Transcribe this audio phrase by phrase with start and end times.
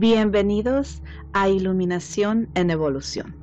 [0.00, 1.02] Bienvenidos
[1.32, 3.34] a Iluminación en Evolución,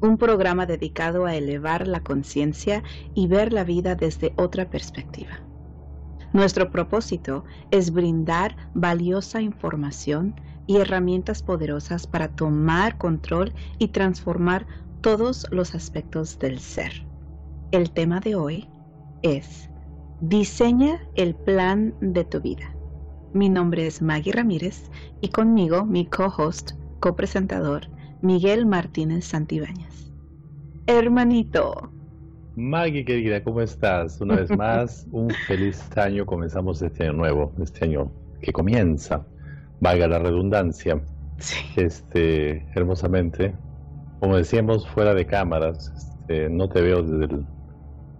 [0.00, 2.82] un programa dedicado a elevar la conciencia
[3.14, 5.30] y ver la vida desde otra perspectiva.
[6.32, 10.34] Nuestro propósito es brindar valiosa información
[10.66, 14.66] y herramientas poderosas para tomar control y transformar
[15.02, 17.06] todos los aspectos del ser.
[17.70, 18.68] El tema de hoy
[19.22, 19.70] es
[20.20, 22.74] Diseña el plan de tu vida.
[23.34, 24.90] Mi nombre es Maggie Ramírez
[25.22, 27.86] y conmigo mi co-host, copresentador,
[28.20, 30.12] Miguel Martínez Santibáñez.
[30.86, 31.90] Hermanito.
[32.56, 34.20] Maggie querida, ¿cómo estás?
[34.20, 36.26] Una vez más, un feliz año.
[36.26, 38.12] Comenzamos este año nuevo, este año
[38.42, 39.26] que comienza,
[39.80, 41.02] valga la redundancia,
[41.76, 43.54] este, hermosamente.
[44.20, 47.46] Como decíamos fuera de cámaras, este, no te veo desde el,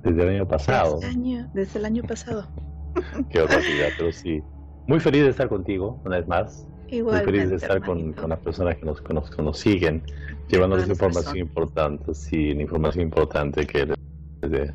[0.05, 0.95] desde el año pasado.
[0.95, 2.49] Desde el año, desde el año pasado.
[3.31, 4.43] Qué horribilidad, pero sí,
[4.87, 6.67] muy feliz de estar contigo, una vez más.
[6.91, 10.03] Muy feliz de estar con, las personas que nos, que nos, siguen,
[10.49, 14.73] llevándoles información importante, sí, información importante que les,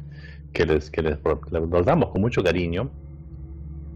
[0.52, 2.90] que les, que les, nos damos con mucho cariño.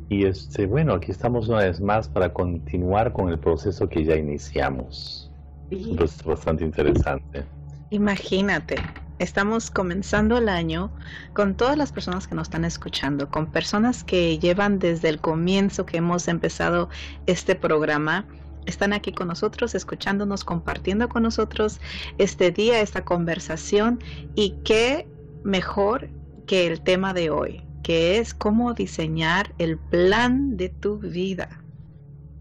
[0.10, 4.16] Y este, bueno, aquí estamos una vez más para continuar con el proceso que ya
[4.16, 5.32] iniciamos.
[5.72, 7.46] Es bastante interesante.
[7.90, 8.76] Imagínate,
[9.22, 10.92] Estamos comenzando el año
[11.34, 15.86] con todas las personas que nos están escuchando, con personas que llevan desde el comienzo
[15.86, 16.90] que hemos empezado
[17.28, 18.26] este programa.
[18.66, 21.80] Están aquí con nosotros, escuchándonos, compartiendo con nosotros
[22.18, 24.00] este día, esta conversación.
[24.34, 25.08] Y qué
[25.44, 26.10] mejor
[26.48, 31.64] que el tema de hoy, que es cómo diseñar el plan de tu vida.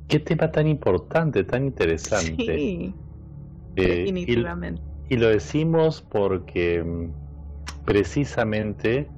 [0.08, 2.36] Qué tema tan importante, tan interesante.
[2.36, 2.95] Sí,
[3.77, 4.80] eh, definitivamente.
[4.86, 7.10] Y lo decimos porque mm,
[7.84, 9.08] precisamente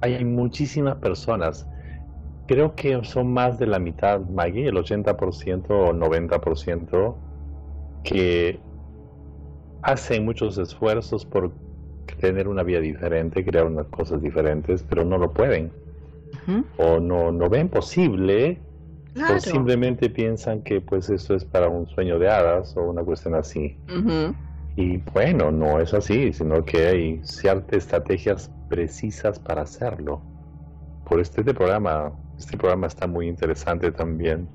[0.00, 1.66] hay muchísimas personas,
[2.46, 7.16] creo que son más de la mitad, Maggie, el 80% o 90%,
[8.02, 8.60] que
[9.82, 11.52] hacen muchos esfuerzos por
[12.20, 15.72] tener una vida diferente, crear unas cosas diferentes, pero no lo pueden.
[16.78, 18.58] O no, no ven posible,
[19.14, 23.34] o simplemente piensan que pues eso es para un sueño de hadas o una cuestión
[23.34, 23.76] así.
[24.76, 30.22] Y bueno, no es así, sino que hay ciertas estrategias precisas para hacerlo.
[31.04, 34.48] Por este, programa, este programa está muy interesante también.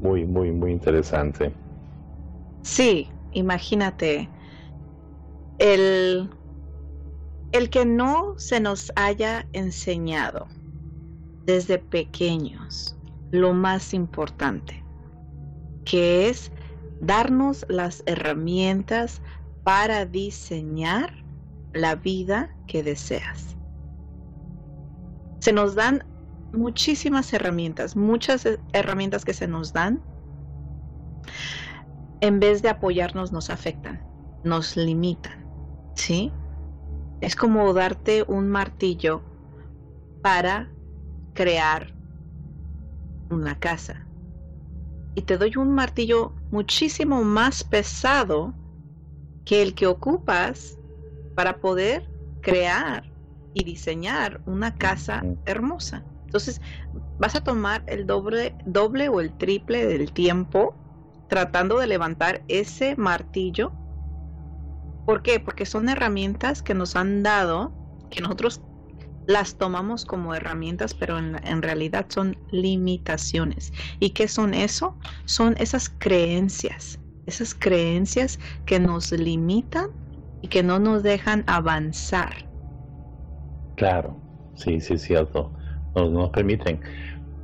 [0.00, 1.52] Muy, muy, muy interesante.
[2.62, 4.28] Sí, imagínate.
[5.58, 6.28] El,
[7.52, 10.48] el que no se nos haya enseñado
[11.46, 12.96] desde pequeños
[13.30, 14.84] lo más importante,
[15.84, 16.52] que es
[17.00, 19.22] darnos las herramientas
[19.64, 21.12] para diseñar
[21.72, 23.56] la vida que deseas.
[25.40, 26.04] Se nos dan
[26.52, 30.00] muchísimas herramientas, muchas herramientas que se nos dan,
[32.20, 34.02] en vez de apoyarnos nos afectan,
[34.42, 35.44] nos limitan,
[35.94, 36.32] ¿sí?
[37.20, 39.22] Es como darte un martillo
[40.22, 40.70] para
[41.34, 41.92] crear
[43.30, 44.05] una casa.
[45.16, 48.54] Y te doy un martillo muchísimo más pesado
[49.46, 50.78] que el que ocupas
[51.34, 52.08] para poder
[52.42, 53.10] crear
[53.54, 56.04] y diseñar una casa hermosa.
[56.26, 56.60] Entonces,
[57.18, 60.74] vas a tomar el doble, doble o el triple del tiempo
[61.28, 63.72] tratando de levantar ese martillo.
[65.06, 65.40] ¿Por qué?
[65.40, 67.72] Porque son herramientas que nos han dado,
[68.10, 68.60] que nosotros
[69.26, 73.72] las tomamos como herramientas, pero en, en, realidad son limitaciones.
[74.00, 74.96] ¿Y qué son eso?
[75.24, 79.88] Son esas creencias esas creencias que nos limitan
[80.42, 82.32] y que no nos dejan avanzar.
[83.76, 84.16] Claro,
[84.54, 85.52] sí, sí, es cierto.
[85.94, 86.80] Nos, nos permiten.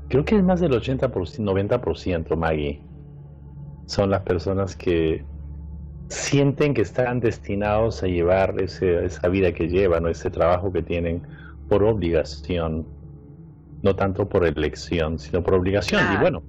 [0.08, 2.80] Creo que es más del 80%, 90%, Maggie.
[3.86, 5.24] Son las personas que
[6.08, 10.82] sienten que están destinados a llevar ese, esa vida que llevan o ese trabajo que
[10.82, 11.22] tienen
[11.68, 12.86] por obligación,
[13.82, 16.02] no tanto por elección, sino por obligación.
[16.14, 16.42] Y bueno,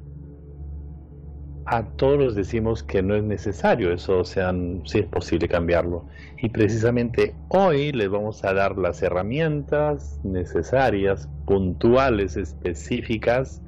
[1.65, 4.53] a todos decimos que no es necesario eso, o sea,
[4.85, 6.05] si es posible cambiarlo.
[6.41, 13.61] Y precisamente hoy les vamos a dar las herramientas necesarias, puntuales, específicas,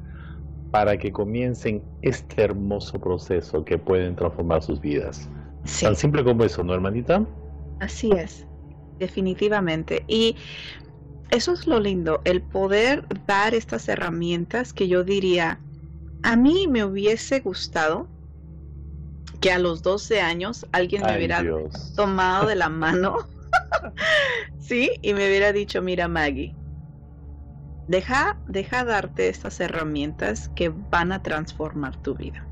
[0.71, 5.29] para que comiencen este hermoso proceso que pueden transformar sus vidas.
[5.79, 7.25] Tan simple como eso, ¿no, hermanita?
[7.79, 8.45] Así es,
[8.99, 10.03] definitivamente.
[10.07, 10.35] Y
[11.29, 15.61] eso es lo lindo, el poder dar estas herramientas que yo diría,
[16.21, 18.07] a mí me hubiese gustado
[19.41, 21.43] que a los 12 años alguien me hubiera
[21.95, 23.17] tomado de la mano,
[24.59, 26.55] sí, y me hubiera dicho, mira Maggie,
[27.87, 32.47] deja, deja darte estas herramientas que van a transformar tu vida.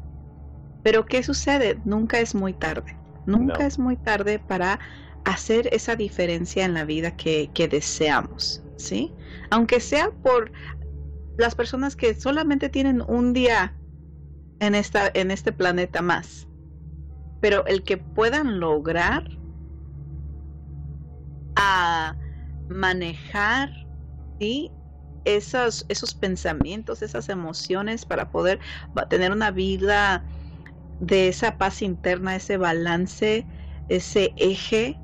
[0.81, 1.79] Pero ¿qué sucede?
[1.85, 2.97] Nunca es muy tarde.
[3.25, 4.79] Nunca es muy tarde para
[5.25, 9.13] hacer esa diferencia en la vida que, deseamos, ¿sí?
[9.49, 10.51] Aunque sea por
[11.37, 13.73] las personas que solamente tienen un día
[14.59, 16.47] en, esta, en este planeta más.
[17.39, 19.23] Pero el que puedan lograr
[21.55, 22.15] a
[22.69, 23.69] manejar
[25.25, 28.59] esos, esos pensamientos, esas emociones para poder
[29.09, 30.25] tener una vida
[30.99, 33.45] de esa paz interna, ese balance,
[33.89, 34.97] ese eje.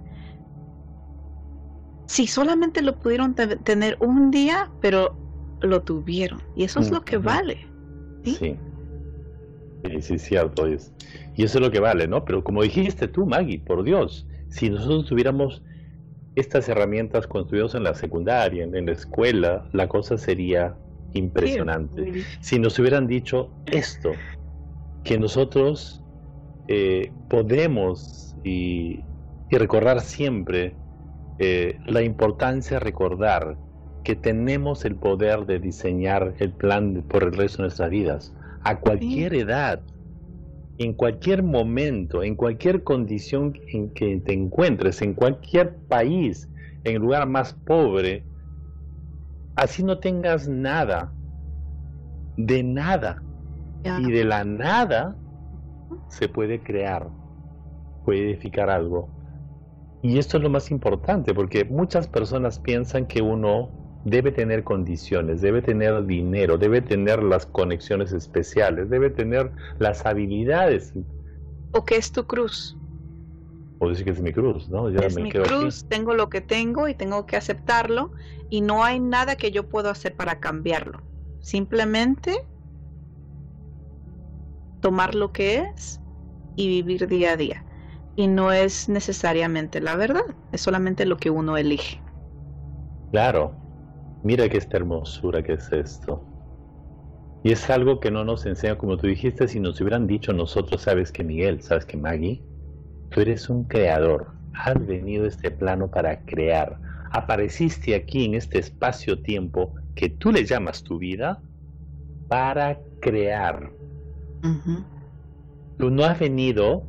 [2.10, 5.16] Si solamente lo pudieron tener un día, pero
[5.62, 6.42] lo tuvieron.
[6.56, 7.68] Y eso es lo que vale.
[8.24, 8.36] ¿sí?
[8.36, 8.58] sí.
[10.02, 10.92] Sí, cierto es.
[11.36, 12.26] Y eso es lo que vale, ¿no?
[12.26, 15.62] Pero como dijiste tú, Maggie, por Dios, si nosotros tuviéramos
[16.36, 20.76] estas herramientas construidas en la secundaria, en, la escuela, la cosa sería
[21.14, 22.24] impresionante.
[22.42, 24.14] Si nos hubieran dicho esto,
[25.04, 26.04] que nosotros
[26.68, 29.04] eh, podemos y,
[29.52, 30.76] recordar siempre
[31.40, 33.58] eh, la importancia de recordar
[34.04, 38.80] que tenemos el poder de diseñar el plan por el resto de nuestras vidas, a
[38.80, 39.82] cualquier edad,
[40.78, 46.50] en cualquier momento, en cualquier condición en que te encuentres, en cualquier país,
[46.84, 48.26] en el lugar más pobre,
[49.56, 51.14] así no tengas nada,
[52.38, 53.22] de nada,
[53.84, 55.16] y de la nada
[56.10, 57.10] se puede crear,
[58.04, 59.19] puede edificar algo.
[60.02, 63.70] Y esto es lo más importante, porque muchas personas piensan que uno
[64.06, 70.94] debe tener condiciones, debe tener dinero, debe tener las conexiones especiales, debe tener las habilidades.
[71.74, 72.78] ¿O qué es tu cruz?
[73.80, 74.90] O decir que es mi cruz, ¿no?
[74.90, 78.12] es mi cruz, tengo lo que tengo y tengo que aceptarlo
[78.50, 81.02] y no hay nada que yo pueda hacer para cambiarlo.
[81.42, 82.46] Simplemente
[84.82, 86.02] tomar lo que es
[86.56, 87.66] y vivir día a día.
[88.20, 92.02] Y no es necesariamente la verdad, es solamente lo que uno elige.
[93.12, 93.56] Claro,
[94.22, 96.26] Mira que esta hermosura que es esto.
[97.42, 100.82] Y es algo que no nos enseña, como tú dijiste, si nos hubieran dicho nosotros,
[100.82, 102.44] sabes que Miguel, sabes que Maggie,
[103.10, 106.82] tú eres un creador, has venido a este plano para crear,
[107.12, 111.42] apareciste aquí en este espacio-tiempo que tú le llamas tu vida
[112.28, 113.72] para crear.
[115.78, 116.89] Tú no has venido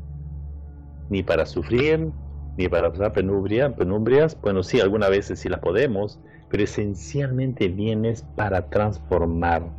[1.10, 2.10] ni para sufrir,
[2.56, 6.18] ni para pasar penumbria, penumbrias, bueno, sí, algunas veces sí las podemos,
[6.48, 9.70] pero esencialmente vienes para transformar.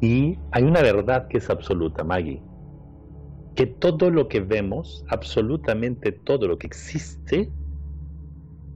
[0.00, 2.42] Y hay una verdad que es absoluta, Maggie,
[3.54, 7.50] que todo lo que vemos, absolutamente todo lo que existe,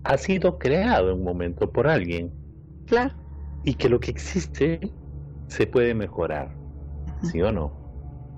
[0.04, 2.32] ha sido creado en un momento por alguien.
[2.86, 3.14] Claro.
[3.64, 4.80] Y que lo que existe
[5.46, 6.52] se puede mejorar,
[7.22, 7.81] ¿sí o no?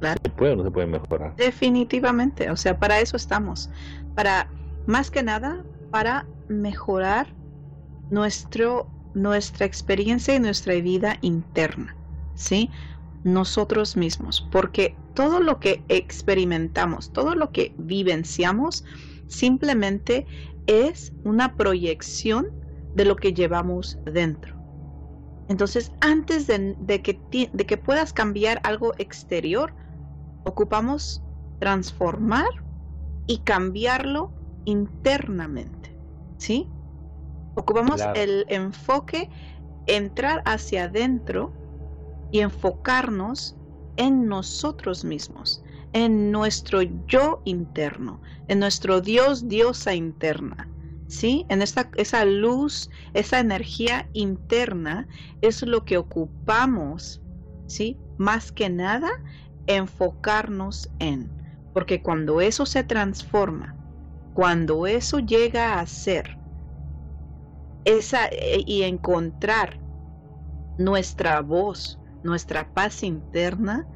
[0.05, 0.21] Claro.
[0.23, 1.35] ¿Se puede o no se puede mejorar?
[1.37, 3.71] Definitivamente, o sea, para eso estamos,
[4.15, 4.51] para,
[4.87, 7.27] más que nada, para mejorar
[8.11, 11.97] nuestro, nuestra experiencia y nuestra vida interna,
[12.35, 12.71] ¿sí?
[13.23, 18.85] Nosotros mismos, porque todo lo que experimentamos, todo lo que vivenciamos,
[19.27, 20.27] simplemente
[20.67, 22.49] es una proyección
[22.95, 24.55] de lo que llevamos dentro.
[25.49, 29.73] Entonces, antes de, que, de que puedas cambiar algo exterior,
[30.45, 31.23] ocupamos
[31.59, 32.47] transformar
[33.27, 34.33] y cambiarlo
[34.65, 35.99] internamente,
[36.37, 36.69] ¿sí?
[37.55, 39.31] Ocupamos el enfoque,
[39.87, 41.53] entrar hacia adentro
[42.31, 43.57] y enfocarnos
[43.97, 50.69] en nosotros mismos, en nuestro yo interno, en nuestro Dios, diosa interna.
[51.07, 51.45] ¿Sí?
[51.51, 55.07] En esta, esa luz, esa energía interna
[55.43, 57.23] es lo que ocupamos,
[57.67, 57.99] ¿sí?
[58.17, 59.11] Más que nada,
[59.67, 61.33] enfocarnos en.
[61.73, 63.75] Porque cuando eso se transforma,
[64.33, 66.39] cuando eso llega a ser
[67.85, 69.79] esa, eh, y encontrar
[70.79, 73.87] nuestra voz, nuestra paz interna,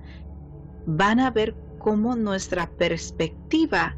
[0.87, 3.97] van a ver cómo nuestra perspectiva,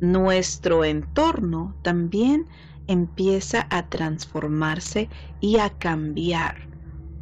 [0.00, 2.46] nuestro entorno también
[2.88, 5.08] empieza a transformarse
[5.40, 6.56] y a cambiar.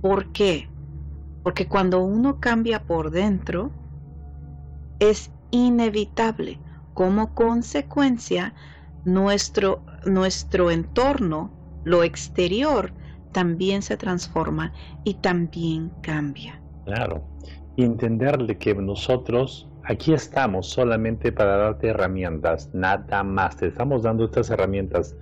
[0.01, 0.70] ¿Por qué?
[1.43, 3.71] Porque cuando uno cambia por dentro,
[4.99, 6.59] es inevitable.
[6.95, 8.55] Como consecuencia,
[9.05, 11.51] nuestro, nuestro entorno,
[11.85, 12.93] lo exterior,
[13.33, 14.73] también se transforma
[15.05, 16.61] y también cambia.
[16.85, 17.25] Claro,
[17.77, 23.57] y entenderle que nosotros aquí estamos solamente para darte herramientas, nada más.
[23.57, 25.17] Te estamos dando estas herramientas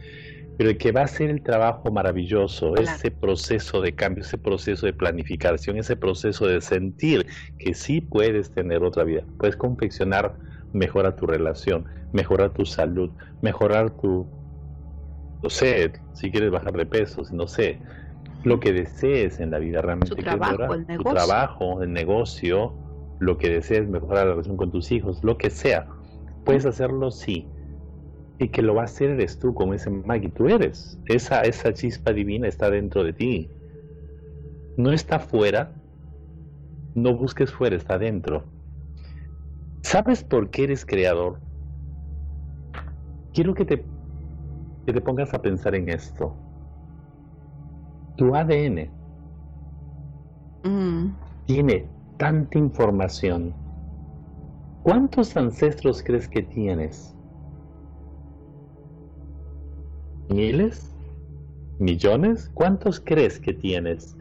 [0.58, 4.86] pero el que va a hacer el trabajo maravilloso, ese proceso de cambio, ese proceso
[4.86, 10.36] de planificación, ese proceso de sentir que sí puedes tener otra vida, puedes confeccionar,
[10.72, 14.28] mejorar tu relación, mejorar tu salud, mejorar tu,
[15.44, 17.80] no sé, si quieres bajar de peso, no sé,
[18.42, 20.16] lo que desees en la vida realmente.
[20.16, 21.04] Tu trabajo, el negocio.
[21.04, 22.74] Tu trabajo, el negocio,
[23.20, 25.86] lo que desees, mejorar la relación con tus hijos, lo que sea.
[26.42, 27.48] Puedes hacerlo, sí.
[28.38, 30.98] Y que lo va a hacer eres tú, como dice Maggie, tú eres.
[31.06, 33.50] Esa, esa chispa divina está dentro de ti.
[34.76, 35.72] No está fuera.
[36.94, 38.44] No busques fuera, está dentro.
[39.82, 41.40] ¿Sabes por qué eres creador?
[43.34, 43.84] Quiero que te,
[44.86, 46.34] que te pongas a pensar en esto
[48.18, 48.90] tu ADN
[50.64, 51.06] mm.
[51.46, 53.54] tiene tanta información.
[54.82, 57.16] ¿Cuántos ancestros crees que tienes?
[60.28, 60.94] ¿Miles?
[61.78, 62.50] ¿Millones?
[62.54, 64.16] ¿Cuántos crees que tienes?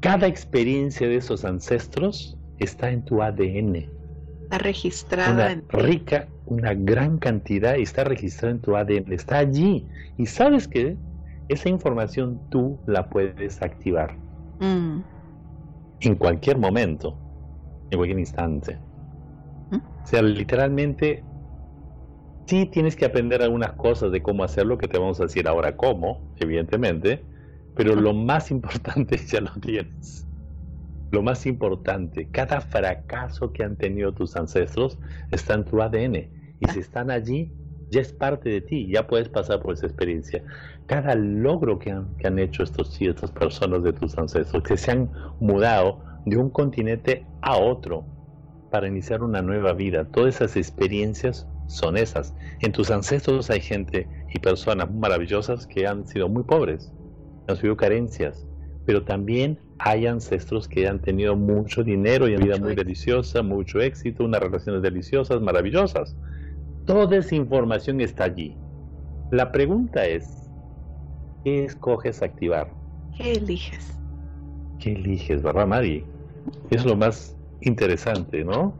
[0.00, 3.88] Cada experiencia de esos ancestros está en tu ADN.
[4.42, 9.86] Está registrada en rica, una gran cantidad está registrada en tu ADN, está allí.
[10.18, 10.96] Y sabes que
[11.48, 14.16] esa información tú la puedes activar
[14.60, 14.98] mm.
[16.00, 17.16] en cualquier momento,
[17.90, 18.78] en cualquier instante.
[19.70, 19.76] ¿Mm?
[19.76, 21.22] O sea, literalmente,
[22.46, 25.76] sí tienes que aprender algunas cosas de cómo hacerlo, que te vamos a decir ahora
[25.76, 27.24] cómo, evidentemente,
[27.74, 30.26] pero lo más importante ya lo tienes.
[31.10, 34.98] Lo más importante, cada fracaso que han tenido tus ancestros
[35.30, 36.28] está en tu ADN.
[36.60, 37.52] Y si están allí,
[37.90, 40.42] ya es parte de ti, ya puedes pasar por esa experiencia.
[40.86, 44.90] Cada logro que han, que han hecho estos, estas personas de tus ancestros, que se
[44.90, 48.04] han mudado de un continente a otro
[48.70, 52.34] para iniciar una nueva vida, todas esas experiencias son esas.
[52.60, 56.92] En tus ancestros hay gente y personas maravillosas que han sido muy pobres,
[57.46, 58.46] han sido carencias,
[58.86, 63.80] pero también hay ancestros que han tenido mucho dinero y una vida muy deliciosa, mucho
[63.80, 66.16] éxito, unas relaciones deliciosas, maravillosas.
[66.86, 68.56] Toda esa información está allí.
[69.30, 70.50] La pregunta es,
[71.42, 72.70] ¿qué escoges activar?
[73.16, 73.98] ¿Qué eliges?
[74.78, 76.04] ¿Qué eliges, verdad, Mari?
[76.70, 78.76] Es lo más interesante, ¿no?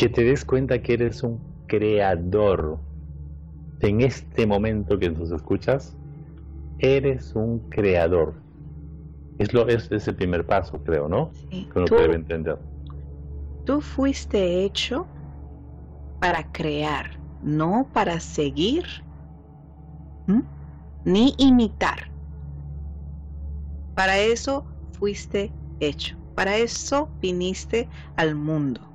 [0.00, 2.78] Que te des cuenta que eres un creador.
[3.80, 5.94] En este momento que nos escuchas,
[6.78, 8.34] eres un creador.
[9.38, 11.30] Es, lo, es, es el primer paso, creo, ¿no?
[11.50, 11.68] Sí.
[11.70, 12.58] Que uno debe entender.
[13.66, 15.06] Tú fuiste hecho
[16.18, 17.10] para crear,
[17.42, 18.86] no para seguir
[21.04, 22.10] ni imitar.
[23.94, 28.89] Para eso fuiste hecho, para eso viniste al mundo,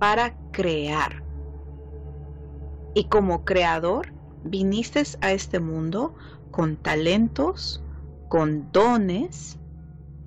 [0.00, 1.22] para crear.
[2.94, 6.14] Y como creador, viniste a este mundo
[6.50, 7.84] con talentos,
[8.28, 9.58] con dones,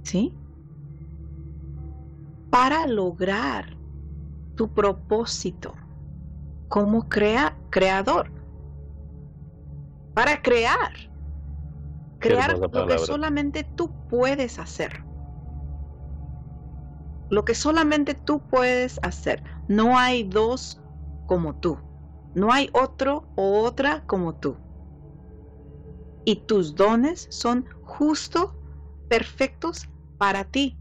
[0.03, 0.33] ¿sí?
[2.51, 3.75] Para lograr
[4.55, 5.73] tu propósito
[6.69, 8.31] como crea, creador.
[10.13, 10.91] Para crear.
[12.19, 15.03] Crear lo que solamente tú puedes hacer.
[17.33, 19.41] Lo que solamente tú puedes hacer.
[19.67, 20.79] No hay dos
[21.25, 21.79] como tú.
[22.35, 24.55] No hay otro o otra como tú.
[26.25, 28.53] Y tus dones son justo,
[29.07, 30.77] perfectos para ti.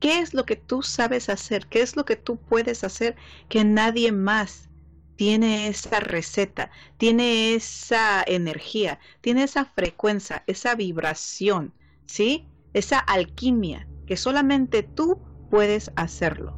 [0.00, 1.66] ¿Qué es lo que tú sabes hacer?
[1.66, 3.14] ¿Qué es lo que tú puedes hacer
[3.50, 4.70] que nadie más
[5.16, 11.74] tiene esa receta, tiene esa energía, tiene esa frecuencia, esa vibración,
[12.06, 12.48] ¿sí?
[12.72, 16.52] Esa alquimia que solamente tú puedes hacerlo.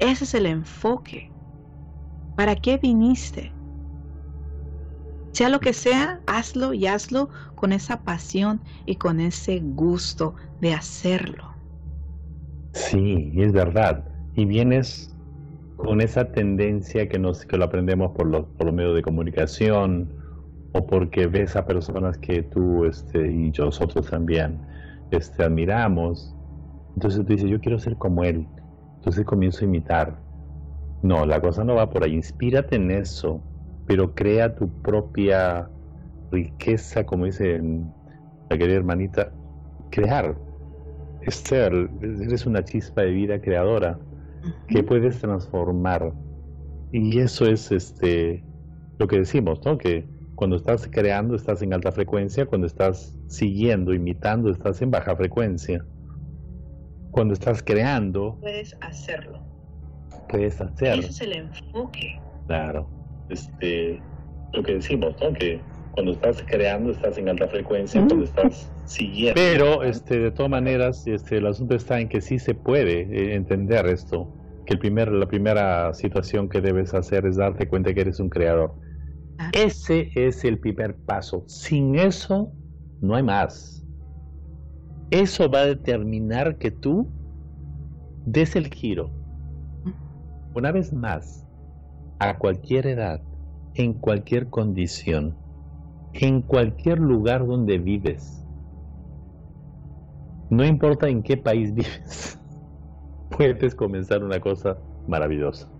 [0.00, 1.30] Ese es el enfoque.
[2.36, 3.52] ¿Para qué viniste?
[5.30, 10.74] Sea lo que sea, hazlo y hazlo con esa pasión y con ese gusto de
[10.74, 11.44] hacerlo.
[12.72, 14.04] Sí, es verdad.
[14.34, 15.16] Y vienes
[15.76, 20.12] con esa tendencia que, nos, que lo aprendemos por, los, por los medios de comunicación
[20.72, 24.68] o porque ves a personas que tú este, y nosotros también
[25.10, 26.34] este, admiramos.
[26.94, 28.46] Entonces tú dices, yo quiero ser como él.
[28.96, 30.20] Entonces comienzo a imitar.
[31.02, 32.14] No, la cosa no va por ahí.
[32.14, 33.42] Inspírate en eso,
[33.86, 35.68] pero crea tu propia
[36.30, 37.60] riqueza, como dice
[38.50, 39.32] la querida hermanita,
[39.90, 40.36] crear,
[41.22, 43.98] Esther, eres una chispa de vida creadora
[44.68, 46.12] que puedes transformar.
[46.92, 48.44] Y eso es este
[48.98, 49.78] lo que decimos, ¿no?
[49.78, 50.06] Que
[50.40, 55.84] cuando estás creando estás en alta frecuencia, cuando estás siguiendo, imitando, estás en baja frecuencia.
[57.10, 59.42] Cuando estás creando, puedes hacerlo.
[60.30, 61.02] Puedes hacerlo.
[61.02, 62.18] Ese es el enfoque.
[62.46, 62.88] Claro.
[63.28, 64.00] Este
[64.54, 65.30] lo que decimos, ¿no?
[65.34, 65.60] Que
[65.92, 69.38] cuando estás creando estás en alta frecuencia, cuando estás siguiendo.
[69.38, 73.34] Pero, este, de todas maneras, este, el asunto está en que sí se puede eh,
[73.34, 74.32] entender esto,
[74.64, 78.30] que el primer, la primera situación que debes hacer es darte cuenta que eres un
[78.30, 78.72] creador.
[79.52, 81.44] Ese es el primer paso.
[81.46, 82.52] Sin eso,
[83.00, 83.84] no hay más.
[85.10, 87.10] Eso va a determinar que tú
[88.26, 89.10] des el giro.
[90.54, 91.46] Una vez más,
[92.18, 93.22] a cualquier edad,
[93.74, 95.36] en cualquier condición,
[96.12, 98.44] en cualquier lugar donde vives.
[100.50, 102.38] No importa en qué país vives,
[103.30, 105.79] puedes comenzar una cosa maravillosa.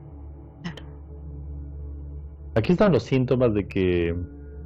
[2.55, 4.17] Aquí están los síntomas de que,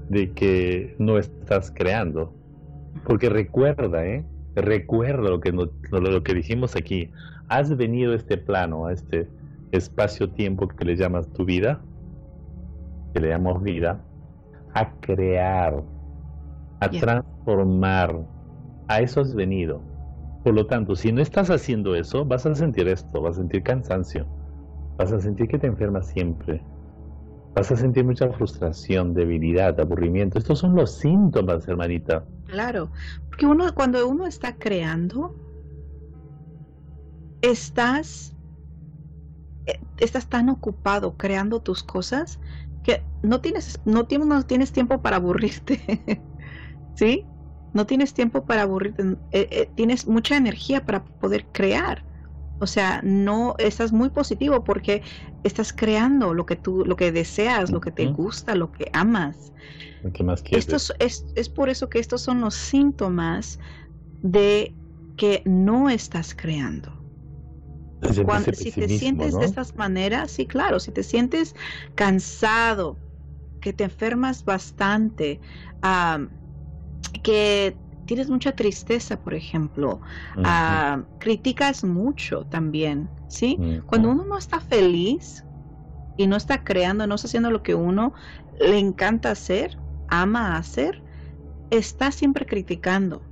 [0.09, 2.33] de que no estás creando.
[3.05, 4.25] Porque recuerda, ¿eh?
[4.55, 7.11] Recuerda lo que, lo que dijimos aquí.
[7.49, 9.29] Has venido a este plano, a este
[9.73, 11.83] espacio-tiempo que le llamas tu vida,
[13.13, 14.01] que le llamamos vida,
[14.73, 15.83] a crear,
[16.81, 18.17] a transformar.
[18.89, 19.83] A eso has venido.
[20.43, 23.63] Por lo tanto, si no estás haciendo eso, vas a sentir esto, vas a sentir
[23.63, 24.27] cansancio,
[24.99, 26.63] vas a sentir que te enfermas siempre,
[27.55, 30.39] vas a sentir mucha frustración, debilidad, aburrimiento.
[30.39, 32.25] Estos son los síntomas, hermanita.
[32.47, 32.91] Claro,
[33.31, 35.35] porque uno cuando uno está creando,
[37.41, 38.35] estás
[39.67, 42.39] eh, estás tan ocupado creando tus cosas
[42.83, 45.81] que no tienes, no tienes, no tienes tiempo para aburrirte.
[46.95, 47.25] ¿Sí?
[47.73, 49.03] No tienes tiempo para aburrirte.
[49.33, 52.05] Eh, eh, tienes mucha energía para poder crear.
[52.59, 55.03] O sea, no estás muy positivo porque
[55.43, 59.53] estás creando lo que tú, lo que deseas, lo que te gusta, lo que amas.
[60.51, 63.59] Esto es, es por eso que estos son los síntomas
[64.23, 64.75] de
[65.17, 66.93] que no estás creando.
[68.55, 71.55] Si te sientes de estas maneras, sí, claro, si te sientes
[71.95, 72.99] cansado,
[73.61, 75.41] que te enfermas bastante,
[77.23, 80.01] que tienes mucha tristeza, por ejemplo,
[81.19, 83.59] criticas mucho también, ¿sí?
[83.87, 85.45] Cuando uno no está feliz
[86.17, 88.13] y no está creando, no está haciendo lo que uno
[88.61, 91.03] le encanta hacer, ama hacer,
[91.71, 93.23] está siempre criticando,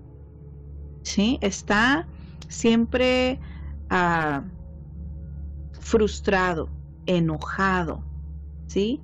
[1.02, 1.38] ¿sí?
[1.40, 2.06] Está
[2.48, 3.38] siempre...
[3.90, 4.42] Uh,
[5.82, 6.70] frustrado,
[7.06, 8.02] enojado,
[8.66, 9.00] ¿sí?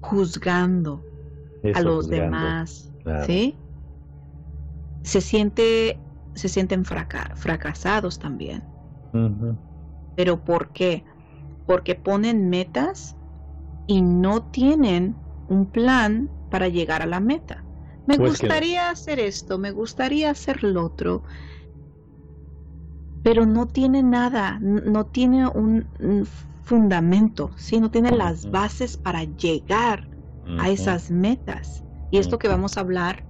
[0.00, 1.02] Juzgando
[1.74, 2.90] a los demás,
[3.26, 3.56] ¿sí?
[5.08, 5.98] Se siente,
[6.34, 8.62] se sienten fracasados también.
[10.14, 11.02] Pero ¿por qué?
[11.64, 13.16] Porque ponen metas
[13.86, 15.16] y no tienen
[15.46, 17.64] un plan para llegar a la meta.
[18.04, 21.22] Me pues gustaría hacer esto, me gustaría hacer lo otro,
[23.22, 25.88] pero no tiene nada, no tiene un,
[26.62, 27.80] fundamento, ¿sí?
[27.80, 30.10] no tiene las bases para llegar
[30.58, 31.82] a esas metas.
[32.10, 33.27] Y esto que vamos a hablar.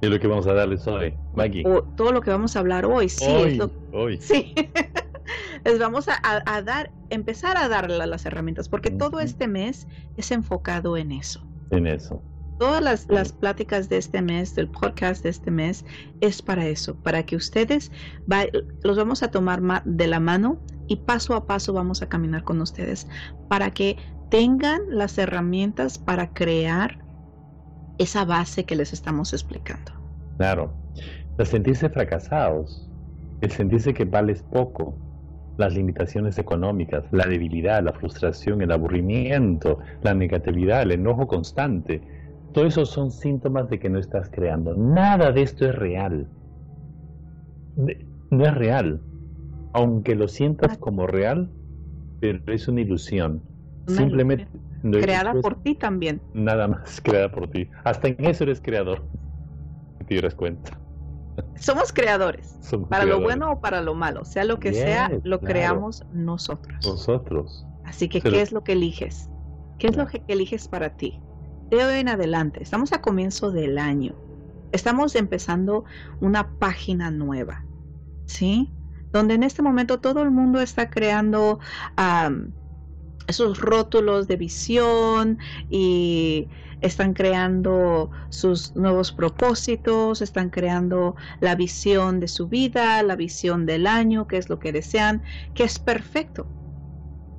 [0.00, 1.66] Es lo que vamos a darles hoy, Maggie.
[1.66, 3.26] O todo lo que vamos a hablar hoy, sí.
[3.26, 3.60] Hoy,
[3.92, 4.18] hoy.
[4.18, 4.54] Sí.
[5.64, 9.86] Les vamos a, dar, empezar a darle las herramientas, porque todo este mes
[10.16, 11.46] es enfocado en eso.
[11.70, 12.22] En eso
[12.60, 15.82] todas las, las, pláticas de este mes, del podcast de este mes,
[16.20, 17.90] es para eso, para que ustedes
[18.82, 22.60] los vamos a tomar de la mano y paso a paso vamos a caminar con
[22.60, 23.08] ustedes
[23.48, 23.96] para que
[24.30, 27.02] tengan las herramientas para crear
[28.00, 29.92] esa base que les estamos explicando.
[30.38, 30.72] Claro,
[31.36, 32.88] el sentirse fracasados,
[33.42, 34.94] el sentirse que vales poco,
[35.58, 42.00] las limitaciones económicas, la debilidad, la frustración, el aburrimiento, la negatividad, el enojo constante,
[42.54, 44.74] todo eso son síntomas de que no estás creando.
[44.74, 46.26] Nada de esto es real.
[47.76, 49.00] No es real.
[49.74, 51.50] Aunque lo sientas como real,
[52.18, 53.42] pero es una ilusión.
[53.86, 54.48] Simplemente...
[54.82, 56.20] creada por ti también.
[56.34, 57.68] Nada más creada por ti.
[57.84, 59.02] Hasta en eso eres creador.
[59.98, 60.78] Te dieras cuenta.
[61.56, 62.58] Somos creadores.
[62.88, 64.24] para lo bueno o para lo malo.
[64.24, 66.84] Sea lo que sea, lo creamos nosotros.
[66.84, 67.66] Nosotros.
[67.84, 69.28] Así que, ¿qué es lo que eliges?
[69.78, 71.20] ¿Qué es lo que eliges para ti?
[71.70, 74.14] de hoy en adelante, estamos a comienzo del año,
[74.72, 75.84] estamos empezando
[76.20, 77.64] una página nueva,
[78.26, 78.72] ¿sí?
[79.12, 81.60] Donde en este momento todo el mundo está creando
[83.30, 85.38] esos rótulos de visión
[85.68, 86.48] y
[86.80, 93.86] están creando sus nuevos propósitos, están creando la visión de su vida, la visión del
[93.86, 95.22] año, que es lo que desean,
[95.54, 96.46] que es perfecto.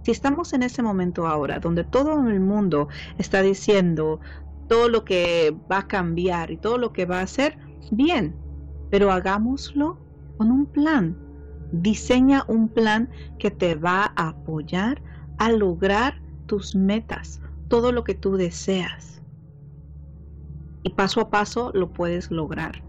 [0.03, 4.19] Si estamos en ese momento ahora, donde todo el mundo está diciendo
[4.67, 7.57] todo lo que va a cambiar y todo lo que va a hacer,
[7.91, 8.35] bien,
[8.89, 9.99] pero hagámoslo
[10.37, 11.17] con un plan.
[11.71, 15.01] Diseña un plan que te va a apoyar
[15.41, 19.23] a lograr tus metas, todo lo que tú deseas.
[20.83, 22.83] Y paso a paso lo puedes lograr,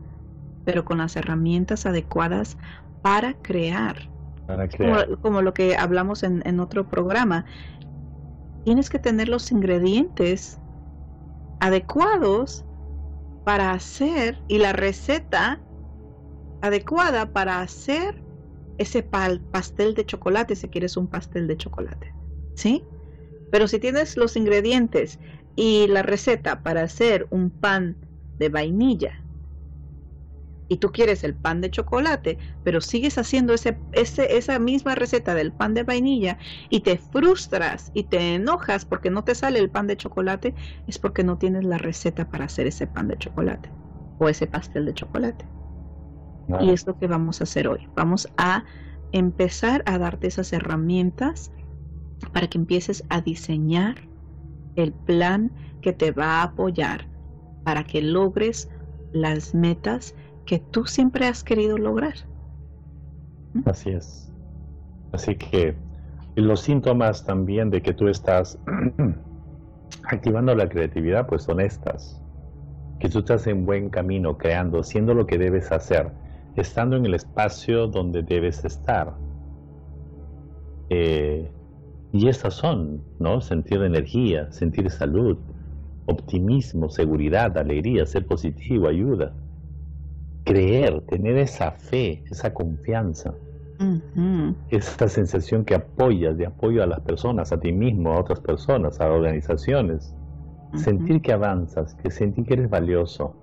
[0.66, 2.58] pero con las herramientas adecuadas
[3.00, 4.10] para crear.
[5.22, 7.46] Como, lo que hablamos en, en otro programa.
[8.66, 10.60] Tienes que tener los ingredientes
[11.60, 12.66] adecuados
[13.44, 15.58] para hacer y la receta
[16.60, 18.22] adecuada para hacer
[18.76, 22.21] ese pastel de chocolate si quieres un pastel de chocolate.
[22.54, 22.88] ¿Sí?
[23.50, 25.20] Pero si tienes los ingredientes
[25.56, 27.98] y la receta para hacer un pan
[28.38, 29.26] de vainilla
[30.68, 35.52] y tú quieres el pan de chocolate, pero sigues haciendo ese, esa misma receta del
[35.52, 36.38] pan de vainilla
[36.70, 40.54] y te frustras y te enojas porque no te sale el pan de chocolate,
[40.86, 43.70] es porque no tienes la receta para hacer ese pan de chocolate
[44.18, 45.46] o ese pastel de chocolate.
[46.56, 47.88] Y es lo que vamos a hacer hoy.
[47.94, 48.64] Vamos a
[49.12, 51.52] empezar a darte esas herramientas
[52.26, 53.96] para que empieces a diseñar
[54.76, 57.06] el plan que te va a apoyar
[57.64, 58.70] para que logres
[59.12, 60.14] las metas
[60.46, 62.14] que tú siempre has querido lograr.
[63.54, 63.62] ¿Mm?
[63.66, 64.32] Así es.
[65.12, 65.76] Así que
[66.34, 68.58] los síntomas también de que tú estás
[70.04, 72.20] activando la creatividad, pues son estas.
[72.98, 76.10] Que tú estás en buen camino, creando, haciendo lo que debes hacer,
[76.56, 79.14] estando en el espacio donde debes estar.
[80.88, 81.50] Eh,
[82.12, 83.40] y estas son, ¿no?
[83.40, 85.38] Sentir energía, sentir salud,
[86.04, 89.32] optimismo, seguridad, alegría, ser positivo, ayuda.
[90.44, 93.34] Creer, tener esa fe, esa confianza.
[94.68, 99.00] Esa sensación que apoyas, de apoyo a las personas, a ti mismo, a otras personas,
[99.00, 100.14] a organizaciones.
[100.74, 103.34] Sentir que avanzas, que sentir que eres valioso.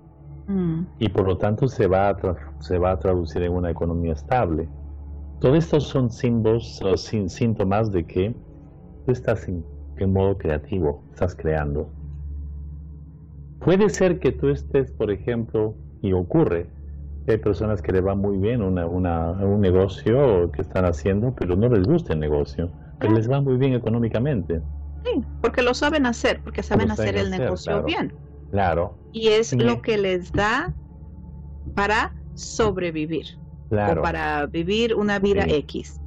[0.46, 0.82] Mm.
[0.98, 2.16] Y por lo tanto se va, a
[2.60, 4.68] se va a traducir en una economía estable.
[5.40, 6.80] Todos estos son símbolos,
[7.26, 8.34] síntomas de que
[9.04, 9.64] tú estás en,
[10.12, 11.90] modo creativo, estás creando.
[13.58, 16.70] Puede ser que tú estés, por ejemplo, y ocurre,
[17.28, 21.68] hay personas que le va muy bien una, un negocio que están haciendo, pero no
[21.68, 24.62] les gusta el negocio, pero les va muy bien económicamente.
[25.04, 28.12] Sí, porque lo saben hacer, porque saben, hacer el negocio bien.
[28.50, 28.98] Claro.
[29.12, 30.74] Y es lo que les da
[31.74, 33.26] para sobrevivir.
[33.68, 34.00] Claro.
[34.00, 35.99] O para vivir una vida X.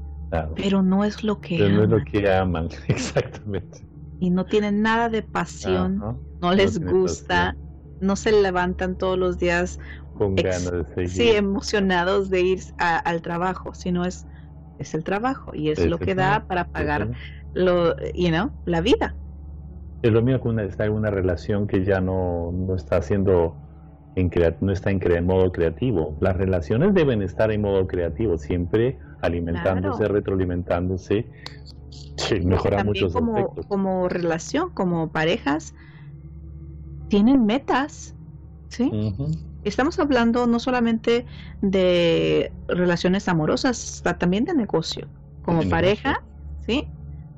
[0.56, 1.76] Pero no es lo que aman.
[1.76, 3.88] no es lo que aman, exactamente.
[4.20, 7.56] Y no tienen nada de pasión, no les gusta,
[8.00, 9.80] no se levantan todos los días
[10.14, 11.10] con ganas de seguir.
[11.10, 14.26] Sí, emocionados de ir al trabajo, sino es
[14.78, 17.12] es el trabajo y es, lo que da para pagar
[17.54, 19.16] lo, you know, la vida.
[20.02, 23.56] Es lo mismo que una, está en una relación que ya no, no está haciendo
[24.16, 24.30] en
[24.62, 26.18] no está en, modo creativo.
[26.20, 31.32] Las relaciones deben estar en modo creativo, siempre alimentándose, retroalimentándose,
[32.18, 33.66] sí, mejorar muchos como, aspectos.
[33.68, 35.74] Como relación, como parejas,
[37.10, 38.16] tienen metas,
[38.70, 38.92] ¿sí?
[39.64, 41.26] Estamos hablando no solamente
[41.62, 45.08] de relaciones amorosas, también de negocio.
[45.42, 46.24] Como pareja,
[46.66, 46.88] ¿sí?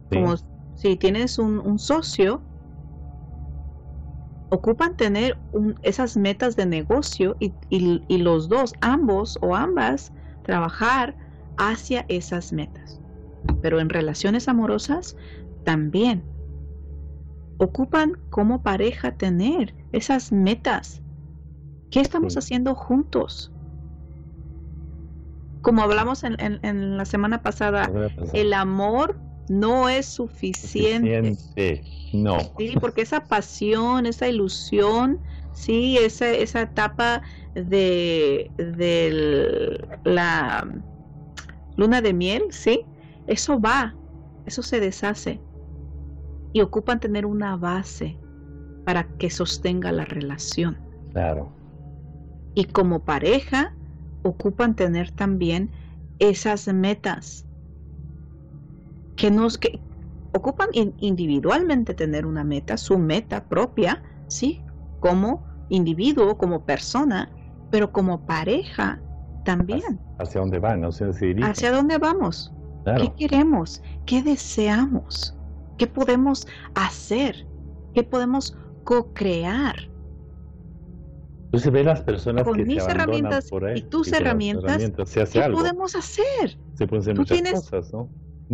[0.10, 0.36] Como
[0.76, 2.42] si tienes un, un socio,
[4.50, 5.38] ocupan tener
[5.82, 10.12] esas metas de negocio y, los dos, ambos o ambas,
[10.44, 11.16] trabajar
[11.58, 13.00] hacia esas metas.
[13.62, 15.16] Pero en relaciones amorosas
[15.64, 16.24] también
[17.58, 21.02] ocupan como pareja tener esas metas.
[21.90, 23.52] ¿Qué estamos haciendo juntos?
[25.62, 27.92] Como hablamos en, la semana pasada,
[28.34, 31.38] el amor no es suficiente.
[32.14, 32.40] No.
[32.58, 35.20] Sí, porque esa pasión, esa ilusión,
[35.54, 40.68] sí, esa, esa etapa de, de la
[41.76, 42.86] luna de miel, sí,
[43.28, 43.96] eso va,
[44.46, 45.42] eso se deshace.
[46.54, 48.18] Y ocupan tener una base
[48.86, 50.78] para que sostenga la relación.
[51.12, 51.52] Claro.
[52.54, 53.74] Y como pareja,
[54.24, 55.72] ocupan tener también
[56.20, 57.46] esas metas
[59.16, 59.82] que nos que
[60.34, 64.64] ocupan individualmente tener una meta, su meta propia, sí,
[65.00, 67.32] como individuo, como persona,
[67.72, 69.02] pero como pareja
[69.46, 70.00] también.
[70.20, 70.84] ¿Hacia dónde van?
[70.84, 71.08] ¿Hacia,
[71.44, 72.52] ¿Hacia dónde vamos?
[72.98, 73.82] ¿Qué queremos?
[74.06, 75.36] ¿Qué deseamos?
[75.78, 77.48] ¿Qué podemos hacer?
[77.94, 79.76] ¿Qué podemos co-crear?
[81.46, 84.92] Entonces ve las personas Con mis herramientas y tus herramientas,
[85.32, 86.60] ¿qué podemos hacer?
[86.74, 88.10] Se pueden hacer muchas cosas, ¿no?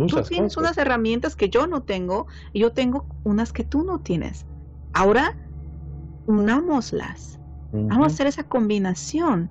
[0.06, 4.00] tú tienes unas herramientas que yo no tengo y yo tengo unas que tú no
[4.00, 4.46] tienes.
[4.92, 5.36] Ahora,
[6.26, 7.40] unámoslas.
[7.72, 9.50] Vamos a hacer esa combinación.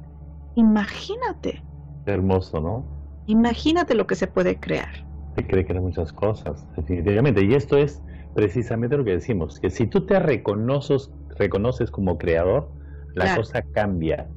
[0.56, 1.64] Imagínate.
[2.06, 2.86] hermoso, ¿no?
[3.28, 4.90] Imagínate lo que se puede crear.
[5.36, 7.44] Se cree que muchas cosas, definitivamente.
[7.44, 8.02] Y esto es
[8.34, 12.72] precisamente lo que decimos, que si tú te reconoces, reconoces como creador,
[13.14, 14.30] la cosa cambia.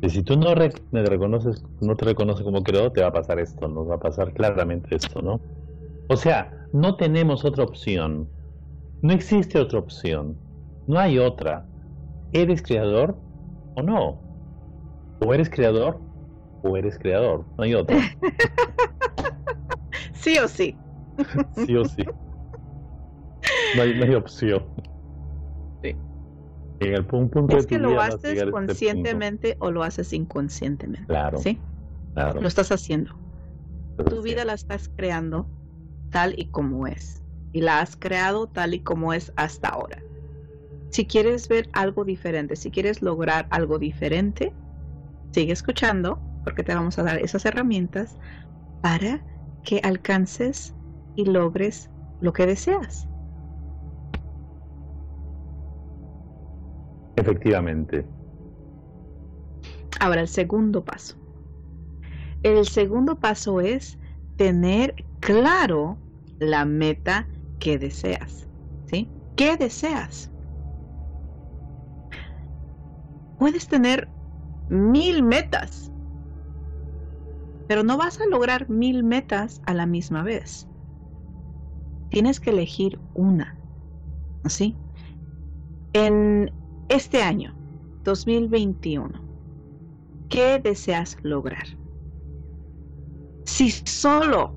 [0.00, 3.66] Y si tú no reconoces, no te reconoces como creador, te va a pasar esto,
[3.66, 5.40] nos va a pasar claramente esto, ¿no?
[6.08, 8.28] O sea, no tenemos otra opción.
[9.02, 10.38] No existe otra opción.
[10.86, 11.66] No hay otra.
[12.32, 13.18] ¿Eres creador
[13.74, 14.25] o no?
[15.20, 16.00] O eres creador
[16.62, 17.44] o eres creador.
[17.56, 17.96] No hay otra.
[20.12, 20.76] sí o sí.
[21.66, 22.04] sí o sí.
[23.76, 24.64] No hay, opción.
[25.82, 25.96] Sí.
[26.80, 31.06] En el punto es que lo haces este conscientemente o lo haces inconscientemente.
[31.06, 31.38] Claro.
[31.38, 31.60] ¿Sí?
[32.14, 32.40] Claro.
[32.40, 33.14] Lo estás haciendo.
[34.08, 35.48] tu vida la estás creando
[36.10, 37.22] tal y como es.
[37.52, 40.02] Y la has creado tal y como es hasta ahora.
[40.90, 44.52] Si quieres ver algo diferente, si quieres lograr algo diferente,
[45.32, 48.18] sigue escuchando porque te vamos a dar esas herramientas
[48.80, 49.24] para
[49.62, 50.74] que alcances
[51.14, 53.08] y logres lo que deseas.
[57.16, 58.06] Efectivamente.
[59.98, 61.16] Ahora, el segundo paso.
[62.42, 63.98] El segundo paso es
[64.36, 65.98] tener claro
[66.38, 68.46] la meta que deseas.
[68.84, 69.10] ¿Sí?
[69.34, 70.30] ¿Qué deseas?
[73.36, 74.15] Puedes tener
[74.68, 75.92] mil metas,
[77.66, 80.68] pero no vas a lograr mil metas a la misma vez.
[82.10, 83.60] Tienes que elegir una.
[84.48, 84.76] ¿Sí?
[85.92, 86.52] En
[86.88, 87.56] este año,
[88.04, 89.26] 2021,
[90.28, 91.64] ¿qué deseas lograr?
[93.44, 94.56] Si solo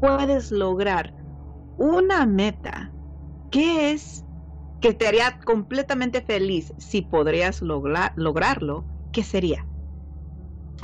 [0.00, 1.14] puedes lograr
[1.76, 2.94] una meta,
[3.50, 4.24] ¿qué es
[4.80, 8.86] que te haría completamente feliz si podrías lograrlo?
[9.16, 9.64] ¿Qué sería?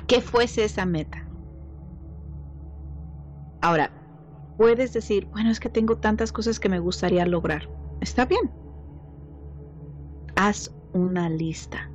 [0.07, 1.19] ¿Qué fuese esa meta?
[3.61, 3.93] Ahora,
[4.57, 7.69] puedes decir, bueno, es que tengo tantas cosas que me gustaría lograr.
[8.01, 8.51] Está bien.
[10.35, 11.91] Haz una lista.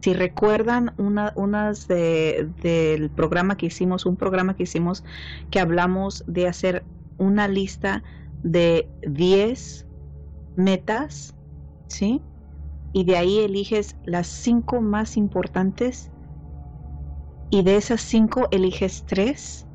[0.00, 5.02] Si recuerdan una, unas del programa que hicimos, un programa que hicimos
[5.50, 6.84] que hablamos de hacer
[7.18, 8.04] una lista
[8.44, 9.88] de 10
[10.54, 11.34] metas,
[11.88, 12.22] ¿sí?
[12.92, 16.10] Y de ahí eliges las cinco más importantes
[17.50, 19.66] y de esas cinco eliges tres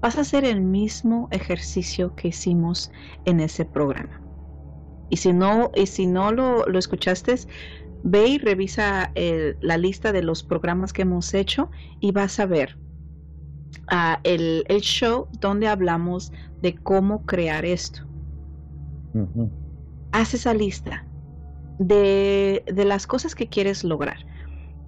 [0.00, 2.90] vas a hacer el mismo ejercicio que hicimos
[3.24, 4.20] en ese programa.
[5.10, 7.34] Y si no, y si no lo, lo escuchaste,
[8.02, 9.12] ve y revisa
[9.60, 11.70] la lista de los programas que hemos hecho
[12.00, 12.78] y vas a ver
[13.90, 18.02] uh, el, el, show donde hablamos de cómo crear esto.
[20.12, 21.07] Haz esa lista
[21.78, 24.18] de, de las cosas que quieres lograr.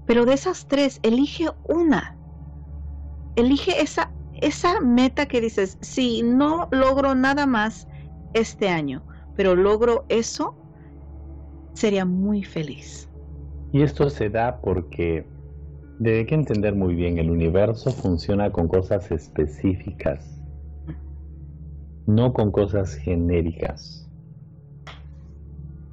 [0.06, 2.16] Pero de esas tres, elige una.
[3.36, 7.86] Elige esa esa meta que dices, si no logro nada más
[8.32, 9.02] este año,
[9.36, 10.54] pero logro eso,
[11.74, 13.08] sería muy feliz.
[13.72, 15.26] Y esto se da porque
[15.98, 20.40] debe que entender muy bien, el universo funciona con cosas específicas,
[22.06, 23.99] no con cosas genéricas.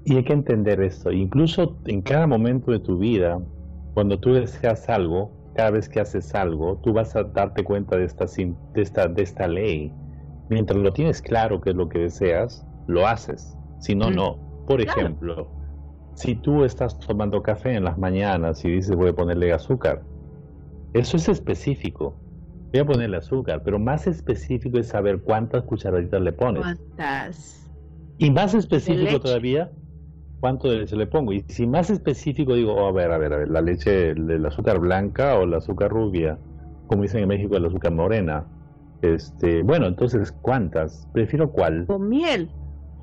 [0.10, 3.42] Y hay que entender esto, incluso en cada momento de tu vida,
[3.94, 8.06] cuando tú deseas algo, cada vez que haces algo, tú vas a darte cuenta de
[8.06, 9.92] esta, de esta, de esta ley.
[10.50, 13.58] Mientras lo tienes claro que es lo que deseas, lo haces.
[13.80, 14.38] Si no, no.
[14.66, 15.52] Por ejemplo,
[16.14, 20.04] si tú estás tomando café en las mañanas y dices voy a ponerle azúcar,
[20.94, 22.16] eso es específico.
[22.72, 26.62] Voy a ponerle azúcar, pero más específico es saber cuántas cucharaditas le pones.
[26.62, 27.70] ¿Cuántas?
[28.20, 29.70] Y más específico todavía,
[30.40, 31.34] cuánto de leche le pongo.
[31.34, 34.46] Y si más específico digo, oh, a ver, a ver, a ver, la leche, el
[34.46, 36.40] azúcar blanca o la azúcar rubia,
[36.88, 38.46] como dicen en México, el azúcar morena.
[39.02, 41.08] Este, bueno, entonces, ¿cuántas?
[41.14, 41.86] Prefiero cuál.
[41.88, 42.52] O miel.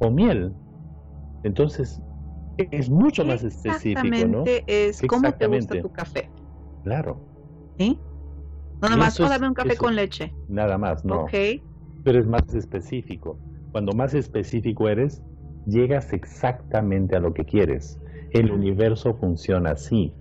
[0.01, 0.53] O miel.
[1.45, 2.01] Entonces,
[2.57, 4.45] es mucho más específico, ¿no?
[4.47, 6.31] es cómo te gusta tu café.
[6.83, 7.21] Claro.
[7.79, 7.99] ¿Sí?
[8.81, 10.33] No, nada más, dame un café con leche.
[10.49, 11.23] Nada más, no.
[11.23, 11.33] Ok.
[12.03, 13.39] Pero es más específico.
[13.73, 15.23] Cuando más específico eres,
[15.67, 18.01] llegas exactamente a lo que quieres.
[18.31, 20.13] El universo funciona así.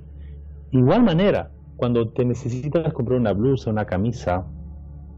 [0.72, 4.46] Igual manera, cuando te necesitas comprar una blusa, una camisa,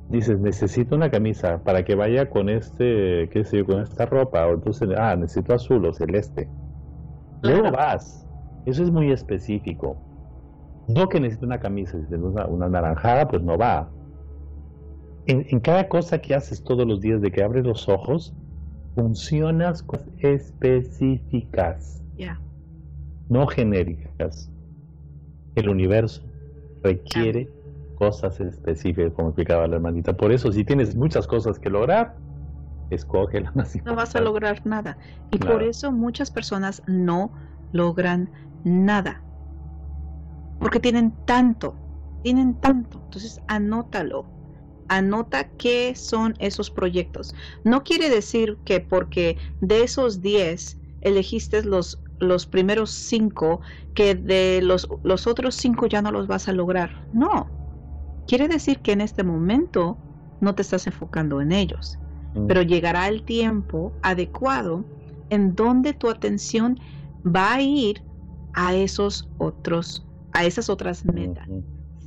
[0.09, 4.45] dices, necesito una camisa para que vaya con este, qué sé yo, con esta ropa,
[4.47, 6.49] o entonces, ah, necesito azul o celeste.
[7.41, 8.27] Luego vas.
[8.65, 9.97] Eso es muy específico.
[10.88, 13.89] No que necesito una camisa, si una, una naranjada, pues no va.
[15.27, 18.35] En, en, cada cosa que haces todos los días de que abres los ojos,
[18.95, 19.86] funcionas
[20.19, 22.01] específicas,
[23.29, 24.49] no genéricas.
[25.55, 26.23] El universo
[26.81, 27.49] requiere
[27.95, 30.15] cosas específicas, como explicaba la hermanita.
[30.15, 32.15] Por eso, si tienes muchas cosas que lograr,
[32.89, 34.97] escoge la más No vas a lograr nada.
[35.31, 37.31] Y por eso muchas personas no
[37.71, 38.29] logran
[38.63, 39.21] nada.
[40.60, 41.75] Porque tienen tanto,
[42.23, 43.01] tienen tanto.
[43.05, 44.35] Entonces anótalo.
[44.88, 47.34] Anota qué son esos proyectos.
[47.63, 53.62] No quiere decir que porque de esos 10 elegiste los, los primeros 5,
[53.93, 57.08] que de los, los otros 5 ya no los vas a lograr.
[57.13, 57.48] No.
[58.28, 59.98] Quiere decir que en este momento
[60.41, 61.98] no te estás enfocando en ellos.
[62.34, 62.48] Mm.
[62.48, 64.86] Pero llegará el tiempo adecuado
[65.30, 66.80] en donde tu atención
[67.26, 68.04] va a ir
[68.54, 71.48] a esos otros, a esas otras metas.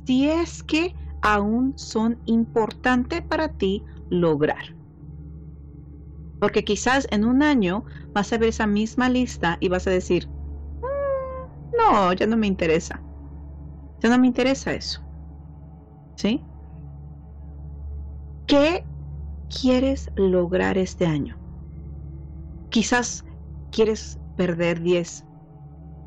[0.05, 4.63] Si es que aún son importantes para ti lograr.
[6.39, 10.29] Porque quizás en un año vas a ver esa misma lista y vas a decir,
[10.81, 13.05] mm, no, ya no me interesa.
[14.01, 15.01] Ya no me interesa eso.
[16.15, 16.47] ¿Sí?
[18.47, 18.85] ¿Qué
[19.49, 21.39] quieres lograr este año?
[22.69, 23.25] Quizás
[23.69, 25.27] quieres perder 10,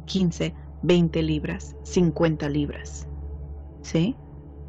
[0.07, 3.09] 15, 20 libras, 50 libras.
[3.83, 4.22] ¿Sí?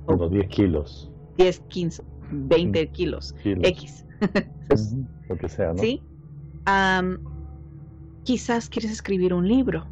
[0.06, 1.12] Como 10 kilos.
[1.38, 3.36] 10, 15, 20 kilos.
[3.44, 4.06] X.
[5.30, 5.80] Lo que sea, ¿no?
[5.80, 6.02] Sí.
[8.24, 9.86] quizás quieres escribir un libro.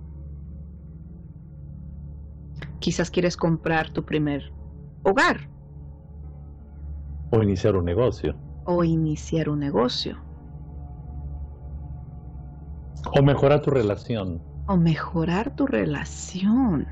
[2.79, 4.51] Quizás quieres comprar tu primer
[5.03, 5.49] hogar.
[7.31, 8.35] O iniciar un negocio.
[8.65, 10.17] O iniciar un negocio.
[13.17, 14.41] O mejorar tu relación.
[14.67, 16.87] O mejorar tu relación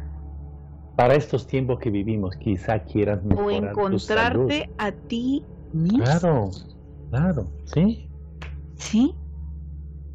[0.99, 6.03] para estos tiempos que vivimos, quizá quieras mejorar o encontrarte a ti mismo.
[6.03, 6.51] Claro,
[7.09, 8.11] claro, sí.
[8.75, 9.15] Sí.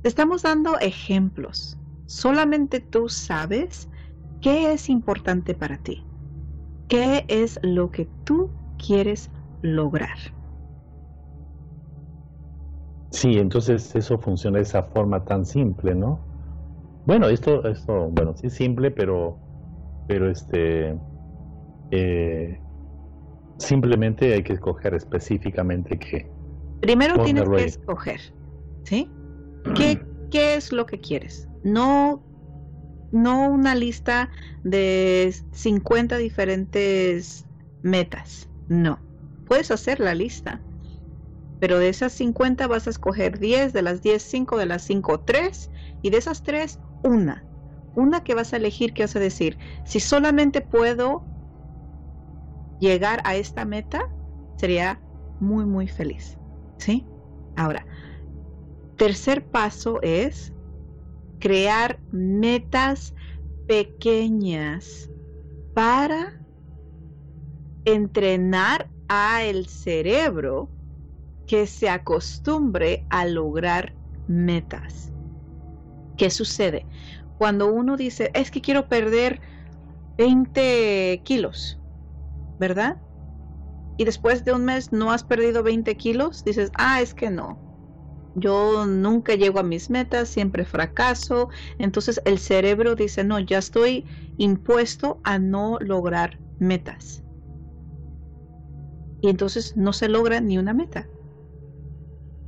[0.03, 1.79] Te estamos dando ejemplos.
[2.05, 3.89] Solamente tú sabes
[4.43, 6.03] qué es importante para ti.
[6.87, 9.31] ¿Qué es lo que tú quieres
[9.63, 10.19] lograr?
[13.11, 16.29] Sí, entonces eso funciona de esa forma tan simple, ¿no?
[17.07, 19.44] Bueno, esto, esto, bueno, sí simple, pero
[20.07, 20.97] pero este
[21.91, 22.61] eh,
[23.59, 26.31] simplemente hay que escoger específicamente qué.
[26.81, 28.21] Primero tienes que escoger,
[28.85, 29.11] ¿sí?
[29.75, 31.49] ¿Qué, ¿Qué es lo que quieres?
[31.63, 32.23] No,
[33.13, 34.31] no una lista
[34.65, 37.47] de 50 diferentes
[37.83, 38.99] metas, no.
[39.47, 40.61] Puedes hacer la lista,
[41.61, 45.21] pero de esas 50 vas a escoger 10, de las 10, 5, de las 5,
[45.21, 45.71] 3,
[46.03, 47.45] y de esas 3, una
[47.95, 51.25] una que vas a elegir que vas a decir, si solamente puedo
[52.81, 54.03] llegar a esta meta,
[54.57, 55.01] sería
[55.41, 56.39] muy, muy feliz.
[56.79, 57.07] ¿Sí?
[57.57, 57.87] Ahora,
[58.97, 60.53] tercer paso es
[61.39, 63.15] crear metas
[63.67, 65.11] pequeñas
[65.75, 66.33] para
[67.85, 70.71] entrenar a el cerebro
[71.47, 73.95] que se acostumbre a lograr
[74.27, 75.13] metas.
[76.17, 76.87] ¿Qué sucede?
[77.37, 79.41] Cuando uno dice, es que quiero perder
[80.19, 81.81] 20 kilos,
[82.59, 83.01] ¿verdad?
[83.97, 87.61] Y después de un mes no has perdido 20 kilos, dices, ah, es que no.
[88.35, 91.51] Yo nunca llego a mis metas, siempre fracaso.
[91.79, 97.23] Entonces el cerebro dice, no, ya estoy impuesto a no lograr metas.
[99.21, 101.11] Y entonces no se logra ni una meta.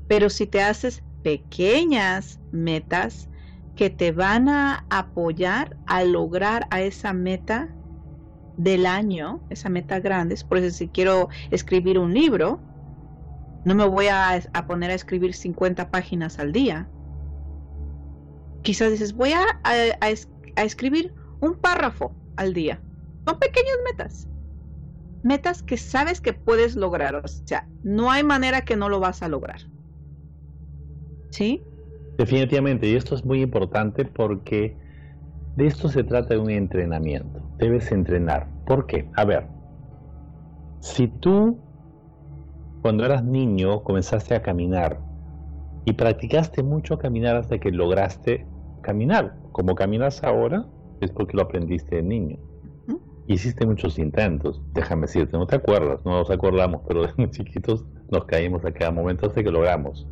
[0.09, 3.29] Pero si te haces pequeñas metas,
[3.77, 7.69] que te van a apoyar a lograr a esa meta
[8.57, 10.37] del año, esa meta grande.
[10.49, 12.59] Por eso si quiero escribir un libro,
[13.65, 16.89] no me voy a, poner a escribir 50 páginas al día.
[18.62, 22.81] Quizás dices, voy a, a escribir un párrafo al día.
[23.27, 24.29] Son pequeñas metas.
[25.23, 27.14] Metas que sabes que puedes lograr.
[27.16, 29.61] O sea, no hay manera que no lo vas a lograr.
[31.31, 31.62] ¿Sí?
[32.19, 34.77] Definitivamente, y esto es muy importante porque
[35.57, 37.41] de esto se trata de un entrenamiento.
[37.59, 38.49] Debes entrenar.
[38.67, 39.09] ¿Por qué?
[39.17, 39.47] A ver,
[40.81, 41.59] si tú
[42.83, 45.01] cuando eras niño comenzaste a caminar
[45.85, 48.47] y practicaste mucho caminar hasta que lograste
[48.83, 50.64] caminar, como caminas ahora,
[51.01, 52.39] es porque lo aprendiste de niño.
[53.27, 58.25] Hiciste muchos intentos, déjame decirte, no te acuerdas, no nos acordamos, pero de chiquitos nos
[58.27, 60.07] caímos a cada momento hasta que logramos.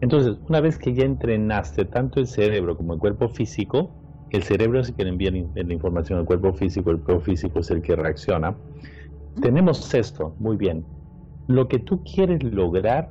[0.00, 3.90] Entonces, una vez que ya entrenaste tanto el cerebro como el cuerpo físico,
[4.30, 7.70] el cerebro es el que envía la información al cuerpo físico, el cuerpo físico es
[7.70, 8.56] el que reacciona.
[9.40, 10.84] Tenemos esto, muy bien.
[11.46, 13.10] Lo que tú quieres lograr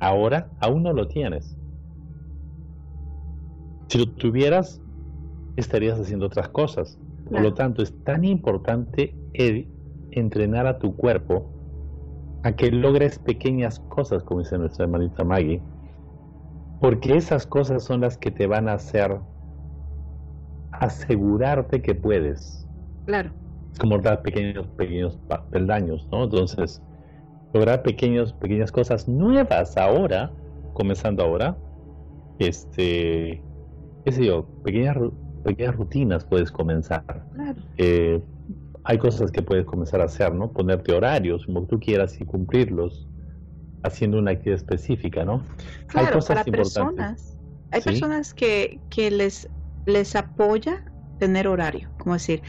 [0.00, 1.56] ahora, aún no lo tienes.
[3.88, 4.80] Si lo tuvieras,
[5.56, 6.98] estarías haciendo otras cosas.
[7.30, 9.14] Por lo tanto, es tan importante
[10.10, 11.50] entrenar a tu cuerpo
[12.42, 15.62] a que logres pequeñas cosas, como dice nuestra hermanita Maggie,
[16.84, 19.18] porque esas cosas son las que te van a hacer
[20.70, 22.68] asegurarte que puedes.
[23.06, 23.30] Claro.
[23.72, 25.18] Es como dar pequeños, pequeños
[25.50, 26.24] peldaños, ¿no?
[26.24, 26.82] Entonces,
[27.54, 30.30] lograr pequeños, pequeñas cosas nuevas ahora,
[30.74, 31.56] comenzando ahora,
[32.38, 33.42] este,
[34.04, 34.98] qué sé yo, pequeñas,
[35.42, 37.02] pequeñas rutinas puedes comenzar.
[37.32, 37.62] Claro.
[37.78, 38.22] Eh,
[38.84, 40.52] hay cosas que puedes comenzar a hacer, ¿no?
[40.52, 43.08] Ponerte horarios, como tú quieras, y cumplirlos,
[43.84, 45.44] haciendo una actividad específica, ¿no?
[45.86, 47.38] Claro, hay cosas para personas.
[47.70, 49.48] Hay personas que, que les,
[49.86, 50.82] les apoya
[51.18, 52.42] tener horario, como decir,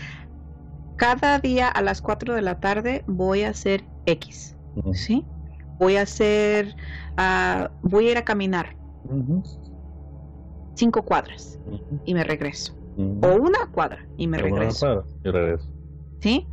[0.97, 4.55] cada día a las 4 de la tarde voy a hacer X,
[4.93, 5.25] ¿sí?
[5.77, 6.75] Voy a hacer,
[7.17, 8.75] uh, voy a ir a caminar
[10.75, 11.59] cinco cuadras
[12.05, 12.73] y me regreso.
[12.97, 15.05] O una cuadra y me regreso.
[15.23, 15.67] y regreso.
[16.21, 16.47] ¿Sí?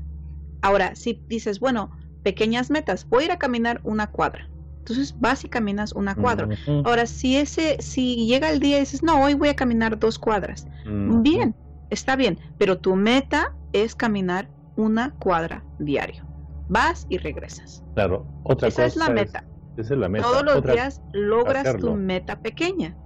[0.60, 1.90] Ahora, si dices, bueno,
[2.24, 4.48] pequeñas metas, voy a ir a caminar una cuadra.
[4.82, 6.48] Entonces vas y caminas una cuadra.
[6.84, 10.18] Ahora, si ese, si llega el día y dices, no, hoy voy a caminar dos
[10.18, 10.66] cuadras.
[10.84, 11.54] Bien,
[11.88, 16.24] está bien, pero tu meta es caminar una cuadra diario.
[16.66, 17.84] Vas y regresas.
[17.94, 19.44] Claro, otra esa es la meta.
[19.76, 20.24] esa es la meta.
[20.24, 22.96] Todos los días logras tu meta pequeña,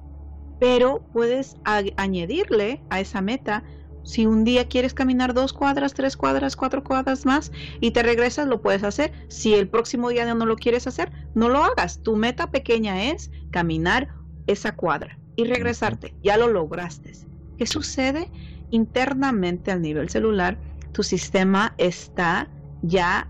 [0.58, 3.64] pero puedes añadirle a esa meta
[4.06, 7.50] si un día quieres caminar dos cuadras, tres cuadras, cuatro cuadras más
[7.80, 9.12] y te regresas, lo puedes hacer.
[9.26, 11.98] Si el próximo día no lo quieres hacer, no lo hagas.
[12.04, 14.08] Tu meta pequeña es caminar
[14.46, 16.14] esa cuadra y regresarte.
[16.22, 17.14] Ya lo lograste.
[17.58, 18.30] ¿Qué sucede?
[18.70, 20.56] Internamente al nivel celular,
[20.92, 22.48] tu sistema está
[22.82, 23.28] ya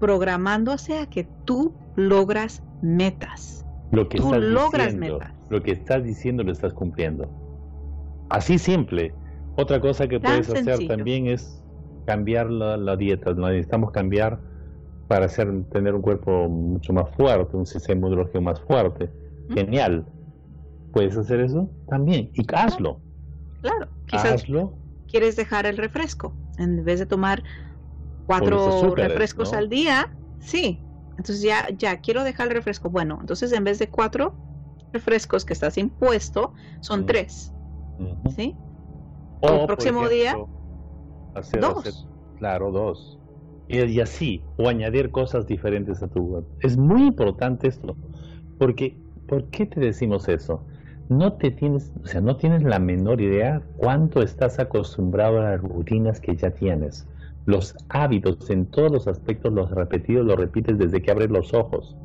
[0.00, 3.64] programándose a que tú logras metas.
[3.92, 5.32] Lo que tú logras metas.
[5.50, 7.30] Lo que estás diciendo lo estás cumpliendo.
[8.28, 9.14] Así simple
[9.56, 11.62] otra cosa que puedes hacer también es
[12.06, 13.32] cambiar la, dieta.
[13.32, 14.38] Necesitamos cambiar
[15.08, 19.10] para hacer, tener un cuerpo mucho más fuerte, un sistema inmunológico más fuerte.
[19.50, 20.06] Genial.
[20.92, 21.70] ¿Puedes hacer eso?
[21.88, 22.30] También.
[22.34, 23.00] Y hazlo.
[23.60, 23.88] Claro.
[24.06, 24.74] Quizás hazlo.
[25.08, 26.34] quieres dejar el refresco.
[26.58, 27.42] En vez de tomar
[28.26, 30.80] cuatro refrescos al día, sí.
[31.10, 32.90] Entonces ya, ya, quiero dejar el refresco.
[32.90, 34.34] Bueno, entonces en vez de cuatro
[34.92, 37.52] refrescos que estás impuesto, son tres.
[38.34, 38.54] ¿Sí?
[39.40, 40.36] O, el próximo día,
[41.60, 42.08] dos.
[42.38, 43.18] claro, dos.
[43.68, 47.96] Y, así, o añadir cosas diferentes a tu Es muy importante esto,
[48.58, 50.64] porque ¿por qué te decimos eso?
[51.08, 55.60] No te tienes, o sea, no tienes la menor idea cuánto estás acostumbrado a las
[55.60, 57.08] rutinas que ya tienes.
[57.44, 61.96] Los hábitos en todos los aspectos los repetidos, los repites desde que abres los ojos.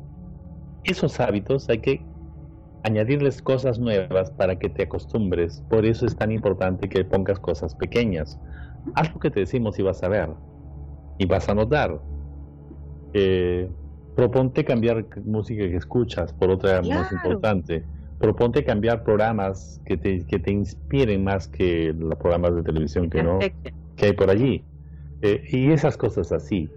[0.84, 2.11] Esos hábitos hay que
[2.82, 5.62] añadirles cosas nuevas para que te acostumbres.
[5.68, 8.38] Por eso es tan importante que pongas cosas pequeñas.
[8.94, 10.30] Haz lo que te decimos y vas a ver.
[11.18, 12.00] Y vas a notar.
[13.14, 13.70] Eh,
[14.16, 17.84] proponte cambiar música que escuchas, por otra más importante.
[18.18, 23.22] Proponte cambiar programas que te, que te inspiren más que los programas de televisión que
[23.22, 23.38] no
[23.96, 24.64] que hay por allí.
[25.22, 26.68] Eh, y esas cosas así.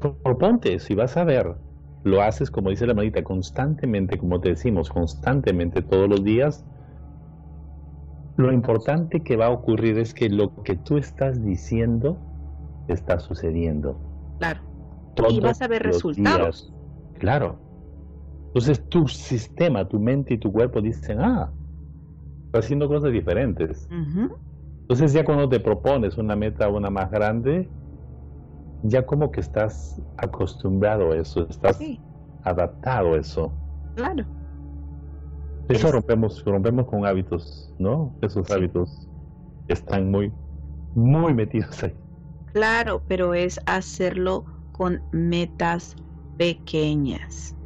[0.00, 1.54] Proponte si vas a ver
[2.08, 6.64] lo haces, como dice la manita, constantemente, como te decimos, constantemente todos los días,
[8.36, 12.18] lo importante que va a ocurrir es que lo que tú estás diciendo
[12.88, 14.00] está sucediendo.
[14.38, 14.60] Claro.
[15.28, 16.72] y vas a ver resultados.
[17.18, 17.58] Claro.
[18.46, 21.50] Entonces tu sistema, tu mente y tu cuerpo dicen, ah,
[22.46, 23.88] está haciendo cosas diferentes.
[23.90, 27.68] Entonces ya cuando te propones una meta, una más grande,
[28.82, 31.80] ya como que estás acostumbrado a eso, estás
[32.42, 33.52] adaptado a eso.
[33.96, 34.24] Claro.
[35.68, 38.14] Eso rompemos, rompemos con hábitos, ¿no?
[38.22, 39.06] Esos hábitos
[39.66, 40.32] están muy,
[40.94, 41.94] muy metidos ahí.
[42.52, 45.94] Claro, pero es hacerlo con metas
[46.38, 47.57] pequeñas.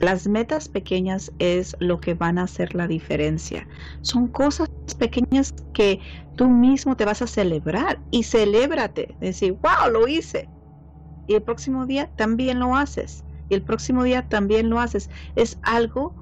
[0.00, 3.68] Las metas pequeñas es lo que van a hacer la diferencia.
[4.00, 4.68] Son cosas
[4.98, 6.00] pequeñas que
[6.34, 9.16] tú mismo te vas a celebrar y celébrate.
[9.20, 10.50] Decir, wow, lo hice.
[11.26, 13.24] Y el próximo día también lo haces.
[13.48, 15.10] Y el próximo día también lo haces.
[15.34, 16.16] Es algo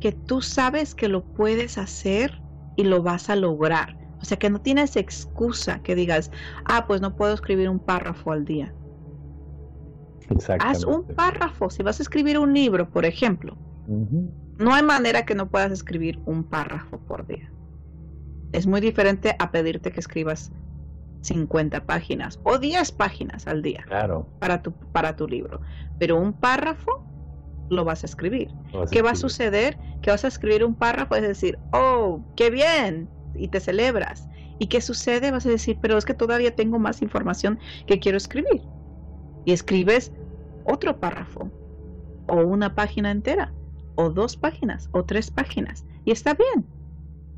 [0.00, 2.42] que tú sabes que lo puedes hacer
[2.76, 3.96] y lo vas a lograr.
[4.20, 6.30] O sea que no tienes excusa que digas,
[6.64, 8.74] ah, pues no puedo escribir un párrafo al día.
[10.60, 11.70] Haz un párrafo.
[11.70, 13.56] Si vas a escribir un libro, por ejemplo,
[14.58, 17.50] no hay manera que no puedas escribir un párrafo por día.
[18.52, 20.52] Es muy diferente a pedirte que escribas
[21.22, 23.84] 50 páginas o 10 páginas al día
[24.38, 25.60] para, tu, para tu libro.
[25.98, 27.04] Pero un párrafo
[27.70, 28.50] lo vas a escribir.
[28.90, 29.78] ¿Qué va a suceder?
[30.02, 34.28] Que vas a escribir un párrafo, es decir, oh, qué bien, y te celebras.
[34.58, 35.30] ¿Y qué sucede?
[35.30, 38.62] Vas a decir, pero es que todavía tengo más información que quiero escribir.
[39.44, 40.12] Y escribes
[40.64, 41.50] otro párrafo,
[42.28, 43.52] o una página entera,
[43.94, 46.66] o dos páginas, o tres páginas, y está bien.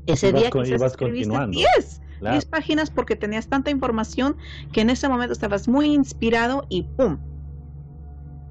[0.07, 4.37] Ese día quizás escribiste 10, 10 páginas porque tenías tanta información
[4.71, 7.17] que en ese momento estabas muy inspirado y ¡pum!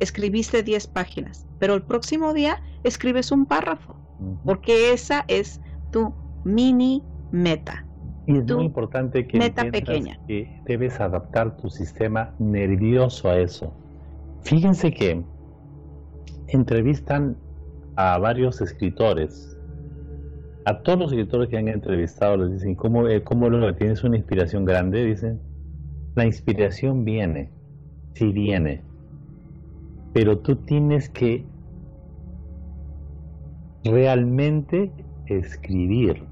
[0.01, 3.97] Escribiste 10 páginas, pero el próximo día escribes un párrafo,
[4.45, 5.61] porque esa es
[5.93, 6.13] tu
[6.45, 7.87] mini meta.
[8.27, 10.19] Y es muy importante que meta pequeña.
[10.27, 13.77] que debes adaptar tu sistema nervioso a eso.
[14.45, 15.25] Fíjense que
[16.49, 17.37] entrevistan
[17.97, 19.59] a varios escritores.
[20.67, 24.17] A todos los escritores que han entrevistado les dicen, ¿cómo, eh, cómo lo tienes una
[24.17, 25.05] inspiración grande?
[25.05, 25.41] Dicen,
[26.15, 27.51] la inspiración viene,
[28.15, 28.83] sí viene,
[30.13, 31.47] pero tú tienes que
[33.85, 34.93] realmente
[35.27, 36.23] escribir.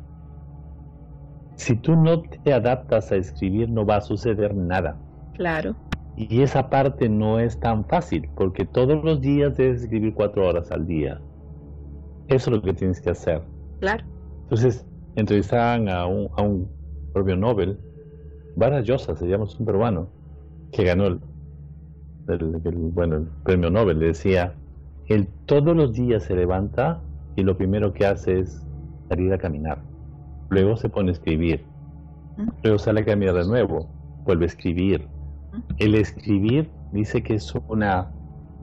[1.56, 4.98] Si tú no te adaptas a escribir, no va a suceder nada.
[5.34, 5.76] Claro.
[6.16, 10.70] Y esa parte no es tan fácil, porque todos los días debes escribir cuatro horas
[10.70, 11.20] al día.
[12.28, 13.42] Eso es lo que tienes que hacer.
[13.80, 14.04] Claro.
[14.42, 14.86] Entonces,
[15.16, 16.68] entrevistaban a un, a un
[17.12, 17.78] premio Nobel,
[18.56, 20.08] Vargas Llosa, se llama, un peruano,
[20.72, 21.20] que ganó el,
[22.92, 23.98] bueno, el premio Nobel.
[23.98, 24.54] Le decía,
[25.08, 27.00] él todos los días se levanta
[27.36, 28.66] y lo primero que hace es
[29.08, 29.82] salir a caminar.
[30.50, 31.64] Luego se pone a escribir.
[32.62, 33.88] Luego sale a caminar de nuevo,
[34.24, 35.08] vuelve a escribir.
[35.78, 38.10] El escribir dice que es una...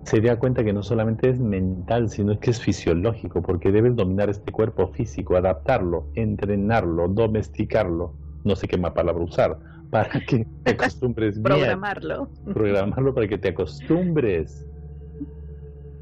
[0.03, 4.29] Se da cuenta que no solamente es mental, sino que es fisiológico, porque debes dominar
[4.29, 9.59] este cuerpo físico, adaptarlo, entrenarlo, domesticarlo, no sé qué más palabra usar,
[9.91, 11.43] para que te acostumbres bien.
[11.43, 12.29] Programarlo.
[12.53, 14.65] Programarlo para que te acostumbres.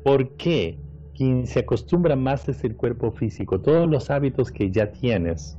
[0.03, 0.79] ¿Por qué?
[1.15, 3.59] Quien se acostumbra más es el cuerpo físico.
[3.59, 5.57] Todos los hábitos que ya tienes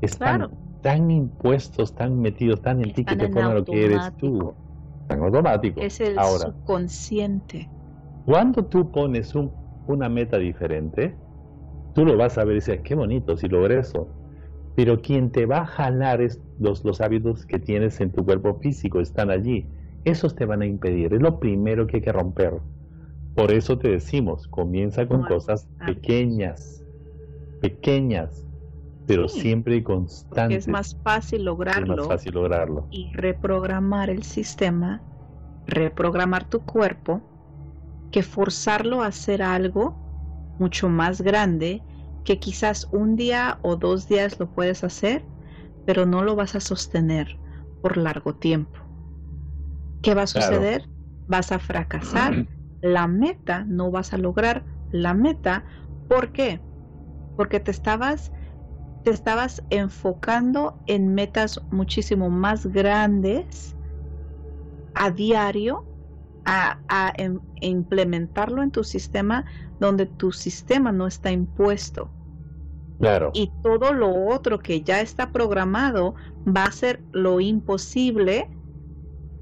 [0.00, 0.50] están
[0.82, 4.54] tan impuestos, tan metidos, tan en ti que te ponen lo que eres tú.
[5.08, 5.80] Tan automático.
[5.80, 7.68] Es el subconsciente.
[8.24, 9.52] Cuando tú pones un,
[9.86, 11.14] una meta diferente,
[11.94, 14.08] tú lo vas a ver y dices, qué bonito si logré eso.
[14.76, 18.54] Pero quien te va a jalar es los, los hábitos que tienes en tu cuerpo
[18.60, 19.66] físico, están allí.
[20.04, 21.14] Esos te van a impedir.
[21.14, 22.60] Es lo primero que hay que romper.
[23.34, 26.84] Por eso te decimos, comienza con cosas pequeñas,
[27.60, 28.46] pequeñas,
[29.06, 30.56] pero siempre y constante.
[30.56, 31.92] Es más fácil lograrlo.
[31.92, 32.88] Es más fácil lograrlo.
[32.90, 35.02] Y reprogramar el sistema,
[35.66, 37.20] reprogramar tu cuerpo,
[38.10, 39.96] que forzarlo a hacer algo
[40.58, 41.82] mucho más grande,
[42.24, 45.24] que quizás un día o dos días lo puedes hacer,
[45.84, 47.38] pero no lo vas a sostener
[47.82, 48.78] por largo tiempo.
[50.02, 50.88] ¿Qué va a suceder?
[51.26, 52.46] Vas a fracasar
[52.80, 55.64] la meta, no vas a lograr la meta.
[56.08, 56.60] ¿Por qué?
[57.36, 58.32] Porque te estabas,
[59.04, 63.76] te estabas enfocando en metas muchísimo más grandes
[64.94, 65.84] a diario,
[66.46, 69.44] a, a em, implementarlo en tu sistema
[69.78, 72.08] donde tu sistema no está impuesto.
[72.98, 73.30] Claro.
[73.34, 76.14] Y todo lo otro que ya está programado
[76.46, 78.48] va a ser lo imposible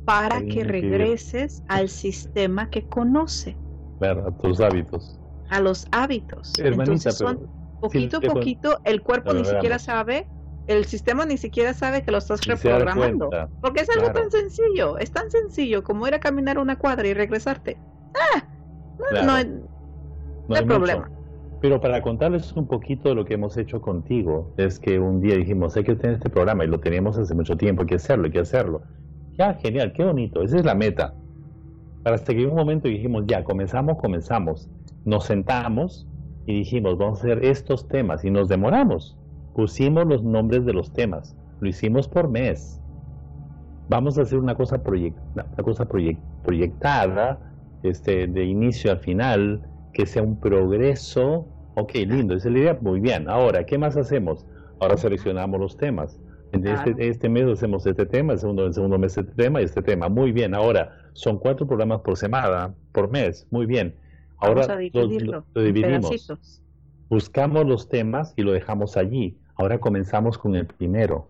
[0.05, 3.57] para que regreses al sistema que conoce.
[4.01, 5.21] Claro, a tus hábitos.
[5.51, 6.53] A los hábitos.
[6.59, 7.49] Hermanita, Entonces,
[7.83, 10.27] poquito a poquito, el cuerpo ni siquiera sabe,
[10.67, 13.31] el sistema ni siquiera sabe que lo estás reprogramando.
[13.61, 17.15] Porque es algo tan sencillo, es tan sencillo como ir a caminar una cuadra y
[17.15, 17.77] regresarte.
[18.15, 18.45] Ah,
[19.25, 21.11] no, hay, problema.
[21.61, 25.37] Pero para contarles un poquito de lo que hemos hecho contigo, es que un día
[25.37, 28.25] dijimos, hay que tener este programa y lo teníamos hace mucho tiempo, hay que hacerlo,
[28.25, 28.83] hay que hacerlo.
[29.39, 31.15] Ya, genial, qué bonito, esa es la meta.
[32.03, 34.69] Para hasta que un momento dijimos, ya, comenzamos, comenzamos.
[35.05, 36.07] Nos sentamos
[36.47, 39.17] y dijimos, vamos a hacer estos temas y nos demoramos.
[39.55, 42.81] Pusimos los nombres de los temas, lo hicimos por mes.
[43.89, 47.39] Vamos a hacer una cosa, una cosa proyectada,
[47.83, 51.47] este, de inicio a final, que sea un progreso.
[51.75, 53.29] Ok, lindo, esa es la idea, muy bien.
[53.29, 54.47] Ahora, ¿qué más hacemos?
[54.81, 56.19] Ahora seleccionamos los temas
[56.53, 59.83] este, este, mes hacemos este tema, el segundo, el segundo mes este tema y este
[59.83, 60.09] tema.
[60.09, 63.47] Muy bien, ahora son cuatro programas por semana, por mes.
[63.51, 63.95] Muy bien.
[64.43, 66.33] Ahora lo, dividimos.
[67.09, 69.39] Buscamos los temas y lo dejamos allí.
[69.55, 71.29] Ahora comenzamos con el primero.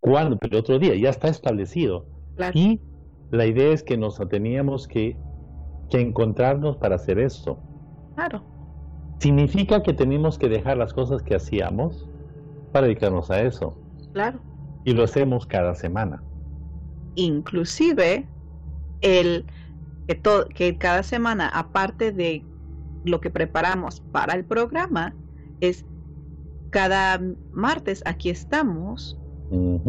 [0.00, 0.38] ¿Cuándo?
[0.40, 2.06] El otro día, ya está establecido.
[2.54, 2.80] Y
[3.30, 5.16] la idea es que nos teníamos que,
[5.90, 7.58] que encontrarnos para hacer esto.
[8.14, 8.42] Claro.
[9.18, 12.08] ¿Significa que tenemos que dejar las cosas que hacíamos
[12.72, 13.76] para dedicarnos a eso?
[14.12, 14.40] Claro.
[14.84, 16.22] Y lo hacemos cada semana.
[17.16, 18.26] Inclusive,
[19.00, 19.44] el
[20.06, 20.20] que,
[20.54, 22.46] que cada semana, aparte de
[23.04, 25.16] lo que preparamos para el programa,
[25.60, 25.86] es
[26.70, 27.20] cada
[27.52, 29.20] martes aquí estamos,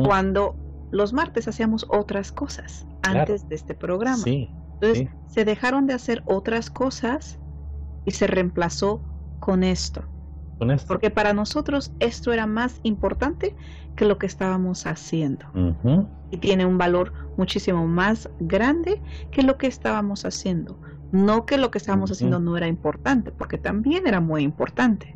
[0.01, 0.59] cuando
[0.91, 4.17] los martes hacíamos otras cosas antes de este programa.
[4.17, 4.49] Sí,
[4.79, 7.39] Entonces se dejaron de hacer otras cosas
[8.05, 9.03] y se reemplazó
[9.39, 10.05] con esto.
[10.57, 10.87] Con esto.
[10.87, 13.55] Porque para nosotros esto era más importante
[13.95, 15.45] que lo que estábamos haciendo.
[16.31, 19.01] Y tiene un valor muchísimo más grande
[19.31, 20.79] que lo que estábamos haciendo.
[21.11, 25.15] No que lo que estábamos haciendo no era importante, porque también era muy importante.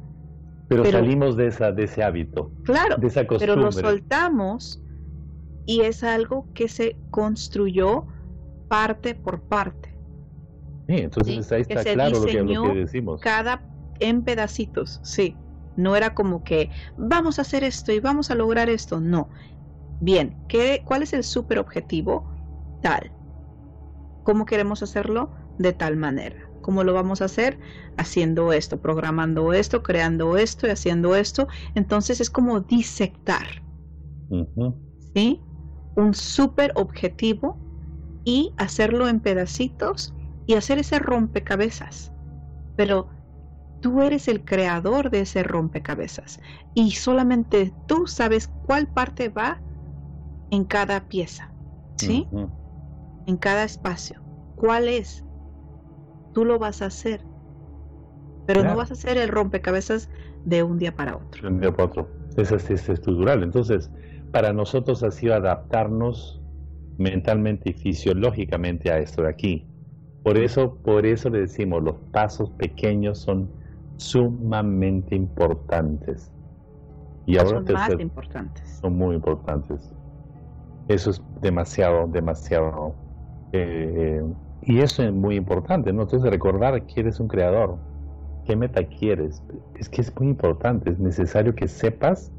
[0.67, 2.51] Pero, salimos de, esa, de ese hábito.
[2.63, 4.81] Claro, de esa pero lo soltamos
[5.65, 8.05] y es algo que se construyó
[8.67, 9.97] parte por parte.
[10.87, 13.19] Sí, entonces ahí está claro lo que, lo que decimos.
[13.21, 13.61] Cada
[13.99, 15.37] en pedacitos, sí.
[15.75, 18.99] No era como que vamos a hacer esto y vamos a lograr esto.
[18.99, 19.29] No.
[20.01, 22.27] Bien, ¿qué, ¿cuál es el super objetivo?
[22.81, 23.11] Tal.
[24.23, 25.31] ¿Cómo queremos hacerlo?
[25.57, 26.35] De tal manera.
[26.61, 27.59] ¿Cómo lo vamos a hacer?
[27.97, 31.47] Haciendo esto, programando esto, creando esto y haciendo esto.
[31.75, 33.47] Entonces es como disectar.
[35.15, 35.41] ¿Sí?
[35.95, 37.57] Un super objetivo
[38.23, 40.13] y hacerlo en pedacitos
[40.45, 42.11] y hacer ese rompecabezas.
[42.75, 43.09] Pero
[43.79, 46.39] tú eres el creador de ese rompecabezas
[46.73, 49.61] y solamente tú sabes cuál parte va
[50.49, 51.53] en cada pieza,
[51.97, 52.27] ¿sí?
[53.25, 54.21] En cada espacio.
[54.55, 55.23] ¿Cuál es?
[56.31, 57.21] tú lo vas a hacer.
[58.45, 60.09] Pero no vas a hacer el rompecabezas
[60.43, 61.41] de un día para otro.
[61.41, 62.09] De un día para otro.
[62.35, 63.43] Es, es, estructural.
[63.43, 63.91] Entonces,
[64.31, 66.41] para nosotros ha sido adaptarnos
[66.97, 69.65] mentalmente y fisiológicamente a esto de aquí.
[70.23, 73.51] Por eso, por eso le decimos, los pasos pequeños son
[73.99, 76.31] sumamente importantes.
[77.25, 78.79] Y ahora son más importantes.
[78.81, 79.93] Son muy importantes.
[80.87, 82.95] Eso es demasiado, demasiado
[83.51, 84.23] eh,
[84.61, 86.03] y eso es muy importante, ¿no?
[86.03, 87.77] Entonces recordar que eres un creador,
[88.45, 89.43] qué meta quieres,
[89.75, 92.31] es que es muy importante, es necesario que sepas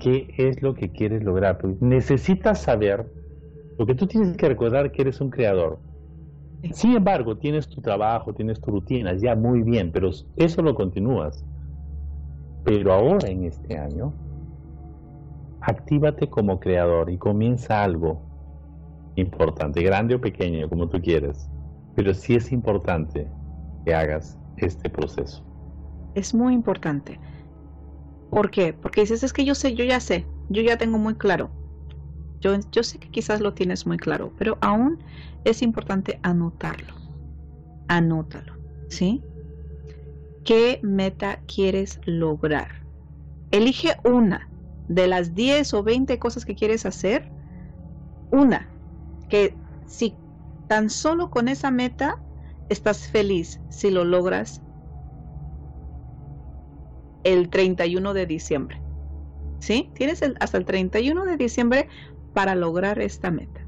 [0.00, 1.58] qué es lo que quieres lograr.
[1.80, 3.06] necesitas saber,
[3.76, 5.78] porque tú tienes que recordar que eres un creador.
[6.72, 11.44] Sin embargo, tienes tu trabajo, tienes tu rutina, ya muy bien, pero eso lo continúas.
[12.64, 14.14] Pero ahora en este año,
[15.60, 18.26] actívate como creador y comienza algo
[19.16, 21.50] importante, grande o pequeño, como tú quieras,
[21.94, 23.30] pero sí es importante
[23.84, 25.42] que hagas este proceso.
[26.14, 27.20] Es muy importante.
[28.30, 28.72] ¿Por qué?
[28.72, 31.50] Porque dices, es que yo sé, yo ya sé, yo ya tengo muy claro.
[32.40, 34.98] Yo, yo sé que quizás lo tienes muy claro, pero aún
[35.44, 36.94] es importante anotarlo.
[37.88, 38.54] Anótalo,
[38.88, 39.22] ¿sí?
[40.44, 42.68] ¿Qué meta quieres lograr?
[43.50, 44.48] Elige una
[44.88, 47.30] de las 10 o 20 cosas que quieres hacer.
[48.30, 48.68] Una,
[49.28, 50.16] que si
[50.68, 52.18] tan solo con esa meta
[52.68, 54.62] estás feliz si lo logras
[57.22, 58.80] el 31 de diciembre.
[59.60, 59.90] ¿Sí?
[59.94, 61.88] Tienes hasta el 31 de diciembre
[62.34, 63.63] para lograr esta meta.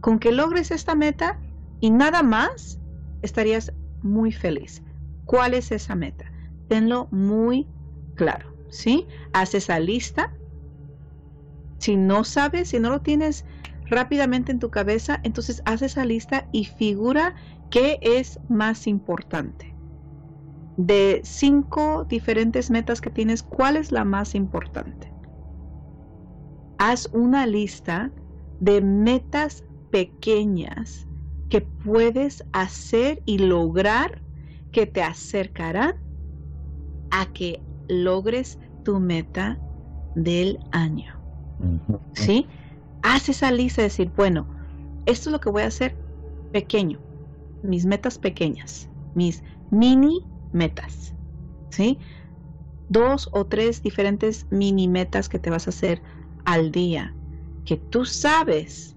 [0.00, 1.38] Con que logres esta meta
[1.80, 2.78] y nada más,
[3.22, 3.72] estarías
[4.02, 4.82] muy feliz.
[5.24, 6.24] ¿Cuál es esa meta?
[6.68, 7.68] Tenlo muy
[8.14, 9.06] claro, ¿sí?
[9.32, 10.32] Haz esa lista.
[11.78, 13.44] Si no sabes, si no lo tienes
[13.88, 17.34] rápidamente en tu cabeza, entonces haz esa lista y figura
[17.70, 19.76] qué es más importante.
[20.76, 25.12] De cinco diferentes metas que tienes, ¿cuál es la más importante?
[26.78, 28.12] Haz una lista
[28.60, 31.06] de metas pequeñas
[31.48, 34.22] que puedes hacer y lograr
[34.72, 35.94] que te acercarán
[37.10, 39.58] a que logres tu meta
[40.14, 41.12] del año.
[42.14, 42.46] ¿Sí?
[43.06, 44.46] haz esa lista de decir, bueno,
[45.06, 45.96] esto es lo que voy a hacer
[46.52, 47.00] pequeño,
[47.62, 50.20] mis metas pequeñas, mis mini
[50.52, 51.14] metas,
[51.70, 51.98] ¿sí?
[52.88, 56.02] Dos o tres diferentes mini metas que te vas a hacer
[56.44, 57.14] al día,
[57.64, 58.95] que tú sabes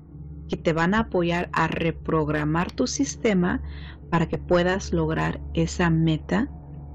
[0.50, 3.64] que te van a apoyar a reprogramar tu sistema
[4.10, 6.50] para que puedas lograr esa meta,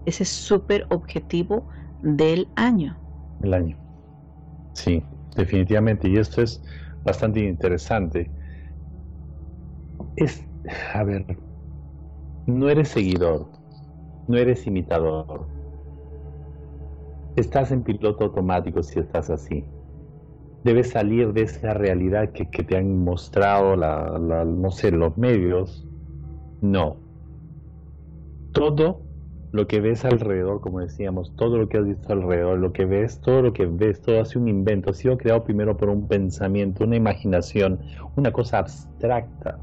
[0.04, 1.68] ese súper objetivo
[2.02, 3.00] del año.
[3.38, 3.78] El año.
[4.74, 5.04] Sí,
[5.36, 6.08] definitivamente.
[6.08, 6.62] Y esto es
[7.04, 8.34] bastante interesante.
[10.16, 10.42] Es,
[10.92, 11.24] a ver,
[12.46, 13.50] no eres seguidor,
[14.26, 15.52] no eres imitador.
[17.36, 19.72] Estás en piloto automático si estás así.
[20.64, 25.86] Debes salir de esa realidad que, te han mostrado, la, no sé, los medios.
[26.62, 26.96] No.
[28.52, 29.02] Todo
[29.52, 33.20] lo que ves alrededor, como decíamos, todo lo que has visto alrededor, lo que ves,
[33.20, 36.08] todo lo que ves, todo ha sido un invento, ha sido creado primero por un
[36.08, 37.78] pensamiento, una imaginación,
[38.16, 39.58] una cosa abstracta,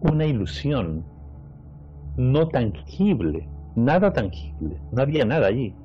[0.00, 1.04] una ilusión,
[2.16, 5.76] no tangible, nada tangible, no había nada allí.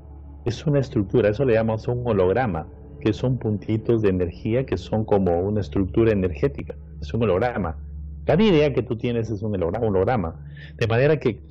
[0.46, 2.68] Es una estructura, eso le llamamos un holograma,
[3.04, 7.76] que son puntitos de energía que son como una estructura energética, es un holograma.
[8.24, 10.40] Cada idea que tú tienes es un holograma.
[10.78, 11.42] De manera que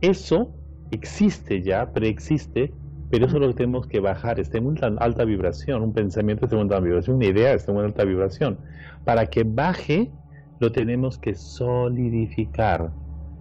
[0.00, 0.54] eso
[0.92, 2.72] existe ya, preexiste,
[3.10, 6.44] pero eso es lo que tenemos que bajar, está en una alta vibración, un pensamiento
[6.44, 8.58] está en una alta vibración, una idea está en una alta vibración.
[9.04, 10.12] Para que baje,
[10.60, 12.92] lo tenemos que solidificar.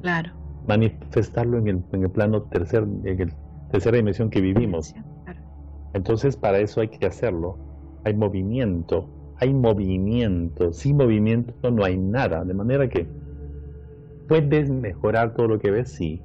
[0.01, 0.31] Claro.
[0.67, 3.33] Manifestarlo en el, en el plano tercer, en el
[3.69, 4.95] tercera dimensión que vivimos.
[5.93, 7.57] Entonces, para eso hay que hacerlo.
[8.03, 10.73] Hay movimiento, hay movimiento.
[10.73, 12.43] Sin movimiento no hay nada.
[12.43, 13.07] De manera que
[14.27, 16.21] puedes mejorar todo lo que ves, sí.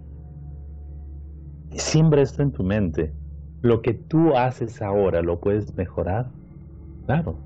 [1.72, 3.12] Siempre esto en tu mente.
[3.60, 6.30] Lo que tú haces ahora, ¿lo puedes mejorar?
[7.06, 7.36] Claro.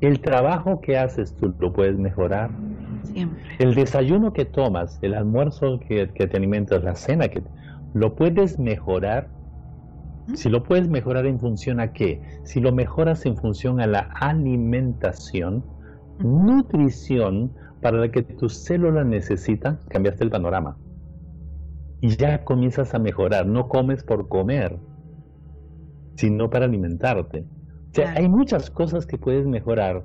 [0.00, 2.50] El trabajo que haces tú, ¿lo puedes mejorar?
[3.02, 3.42] Siempre.
[3.58, 7.42] El desayuno que tomas, el almuerzo que, te alimentas, la cena que...
[7.92, 9.28] ¿Lo puedes mejorar?
[10.34, 12.20] Si lo puedes mejorar en función a qué?
[12.44, 15.64] Si lo mejoras en función a la alimentación,
[16.18, 20.76] nutrición para la que tus células necesitan, cambiaste el panorama.
[22.00, 23.46] Y ya comienzas a mejorar.
[23.46, 24.78] No comes por comer,
[26.16, 27.46] sino para alimentarte.
[27.90, 30.04] O sea, hay muchas cosas que puedes mejorar.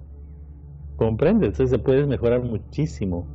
[0.95, 1.49] ¿Comprendes?
[1.49, 3.27] Entonces se puedes mejorar muchísimo.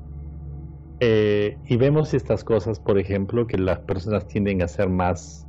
[1.01, 5.47] Eh, y vemos estas cosas, por ejemplo, que las personas tienden a hacer más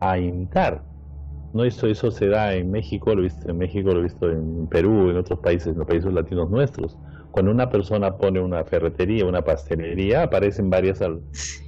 [0.00, 0.82] a imitar.
[1.52, 4.30] No eso, eso se da en México, lo he visto en México, lo he visto
[4.30, 6.98] en Perú, en otros países, en los países latinos nuestros.
[7.30, 11.20] Cuando una persona pone una ferretería, una pastelería, aparecen varias al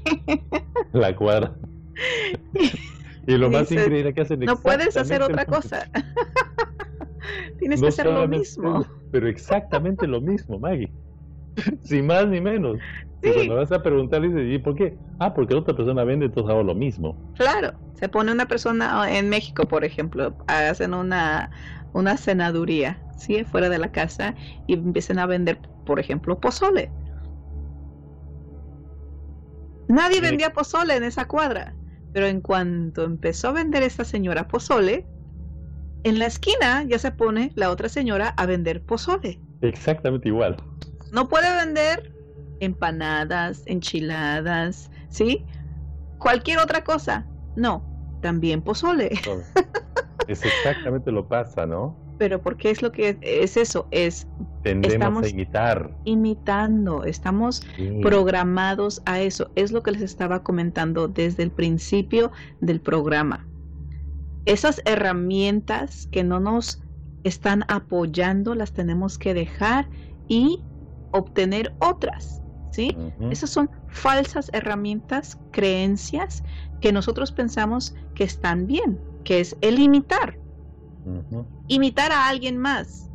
[0.93, 1.55] la cuadra.
[3.27, 5.91] y lo más increíble que hacen No puedes hacer otra cosa.
[7.59, 8.87] Tienes que hacer lo mismo.
[9.13, 10.93] Pero exactamente lo mismo, Maggie.
[11.81, 12.79] Sin más ni menos.
[13.23, 13.31] Sí.
[13.35, 14.99] cuando vas a preguntar, dices, ¿y por qué?
[15.19, 17.19] Ah, porque otra persona vende, entonces hago lo mismo.
[17.37, 21.51] Claro, se pone una persona en México, por ejemplo, hacen una,
[21.93, 23.45] una cenaduría, ¿sí?
[23.45, 24.35] Fuera de la casa
[24.67, 26.91] y empiezan a vender, por ejemplo, pozole.
[29.89, 31.75] Nadie vendía pozole en esa cuadra,
[32.13, 35.05] pero en cuanto empezó a vender esta señora pozole,
[36.05, 39.41] en la esquina ya se pone la otra señora a vender pozole.
[39.61, 40.57] Exactamente igual.
[41.13, 42.20] No puede vender
[42.61, 45.45] empanadas, enchiladas, ¿sí?
[46.19, 47.27] Cualquier otra cosa.
[47.57, 47.85] No,
[48.23, 49.11] también pozole.
[50.29, 51.97] Es exactamente lo pasa, ¿no?
[52.17, 54.29] Pero porque es lo que es eso, es
[54.63, 55.91] tendemos a imitar.
[56.05, 57.63] Imitando, estamos
[58.01, 59.51] programados a eso.
[59.57, 62.31] Es lo que les estaba comentando desde el principio
[62.61, 63.49] del programa.
[64.45, 66.81] Esas herramientas que no nos
[67.25, 69.89] están apoyando las tenemos que dejar
[70.29, 70.63] y
[71.13, 72.43] obtener otras.
[72.71, 72.97] ¿Sí?
[73.31, 76.43] Esas son falsas herramientas, creencias
[76.81, 80.39] que nosotros pensamos que están bien, que es el imitar.
[81.69, 83.11] Imitar a alguien más.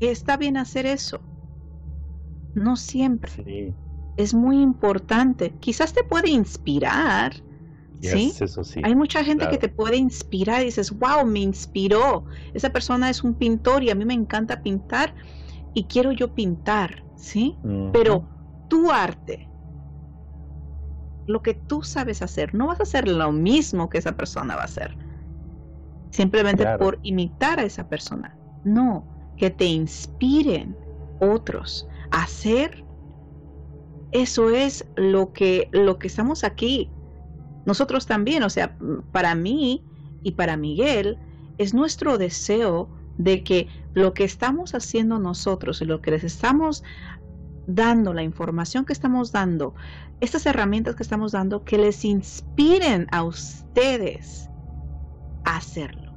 [0.00, 1.20] está bien hacer eso.
[2.54, 3.74] No siempre.
[4.16, 5.54] Es muy importante.
[5.60, 7.34] Quizás te puede inspirar.
[8.00, 8.32] ¿sí?
[8.82, 12.24] Hay mucha gente que te puede inspirar y dices, wow, me inspiró.
[12.52, 15.14] Esa persona es un pintor y a mí me encanta pintar
[15.72, 17.56] y quiero yo pintar, ¿sí?
[17.92, 18.28] Pero
[18.68, 19.48] tu arte,
[21.26, 24.62] lo que tú sabes hacer, no vas a hacer lo mismo que esa persona va
[24.62, 24.96] a hacer.
[26.10, 28.36] Simplemente por imitar a esa persona.
[28.64, 29.04] No,
[29.36, 30.76] que te inspiren
[31.20, 32.84] otros a hacer.
[34.12, 36.90] Eso es lo que, lo que estamos aquí.
[37.66, 38.76] Nosotros también, o sea,
[39.10, 39.82] para mí
[40.22, 41.18] y para Miguel,
[41.58, 46.82] es nuestro deseo de que lo que estamos haciendo nosotros y lo que les estamos
[47.66, 49.74] dando, la información que estamos dando,
[50.20, 54.48] estas herramientas que estamos dando, que les inspiren a ustedes
[55.44, 56.12] a hacerlo.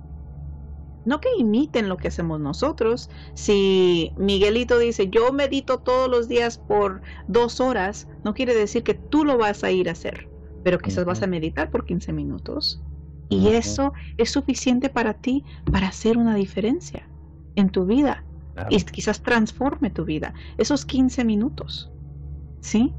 [1.05, 3.09] No que imiten lo que hacemos nosotros.
[3.33, 8.93] Si Miguelito dice, yo medito todos los días por dos horas, no quiere decir que
[8.93, 10.29] tú lo vas a ir a hacer,
[10.63, 12.81] pero quizás vas a meditar por 15 minutos.
[13.29, 17.09] Y eso es suficiente para ti para hacer una diferencia
[17.55, 18.26] en tu vida
[18.69, 20.33] y quizás transforme tu vida.
[20.57, 21.91] Esos 15 minutos.
[22.61, 22.93] ¿Sí?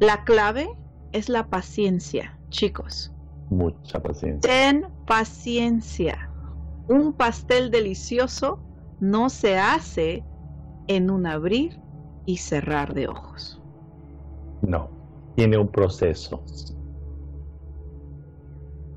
[0.00, 0.68] La clave
[1.12, 3.12] es la paciencia, chicos.
[3.50, 4.50] Mucha paciencia.
[4.50, 6.30] Ten paciencia.
[6.88, 8.60] Un pastel delicioso
[9.00, 10.24] no se hace
[10.88, 11.80] en un abrir
[12.26, 13.60] y cerrar de ojos.
[14.62, 14.90] No,
[15.36, 16.42] tiene un proceso.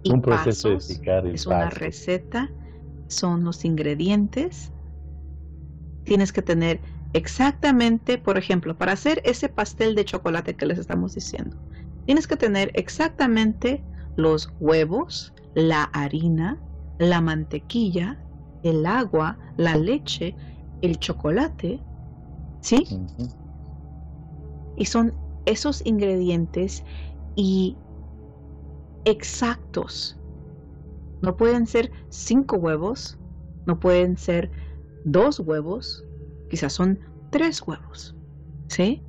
[0.05, 2.49] un proceso de picar Es una receta,
[3.07, 4.71] son los ingredientes
[6.03, 6.81] tienes que tener
[7.13, 11.57] exactamente, por ejemplo, para hacer ese pastel de chocolate que les estamos diciendo,
[12.05, 13.83] tienes que tener exactamente
[14.15, 16.61] los huevos, la harina,
[16.97, 18.23] la mantequilla,
[18.63, 20.35] el agua, la leche,
[20.81, 21.83] el chocolate
[22.61, 22.85] ¿Sí?
[24.77, 25.13] Y son
[25.45, 26.83] esos ingredientes
[27.35, 27.77] y
[29.05, 30.17] exactos.
[31.21, 33.17] No pueden ser cinco huevos,
[33.65, 34.51] no pueden ser
[35.03, 36.05] dos huevos,
[36.49, 36.99] quizás son
[37.31, 38.15] tres huevos.
[38.67, 39.03] ¿Sí?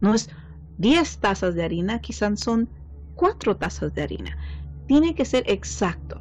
[0.00, 0.30] No es
[0.78, 2.68] diez tazas de harina, quizás son
[3.14, 4.36] cuatro tazas de harina.
[4.86, 6.20] Tiene que ser exacto.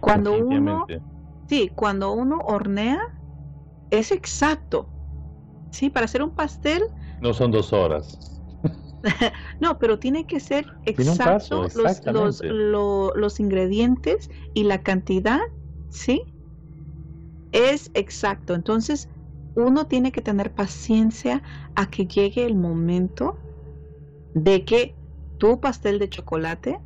[0.00, 0.86] Cuando uno,
[1.48, 3.00] sí, cuando uno hornea,
[3.90, 4.88] es exacto.
[5.70, 6.82] Sí, para hacer un pastel.
[7.20, 8.40] No son dos horas.
[9.60, 15.40] no, pero tiene que ser exacto los, los, ingredientes y la cantidad,
[15.88, 16.22] ¿sí?
[17.54, 18.54] Es exacto.
[18.54, 19.08] Entonces,
[19.54, 21.42] uno tiene que tener paciencia
[21.76, 23.38] a que llegue el momento
[24.34, 24.96] de que
[25.38, 26.80] tu pastel de chocolate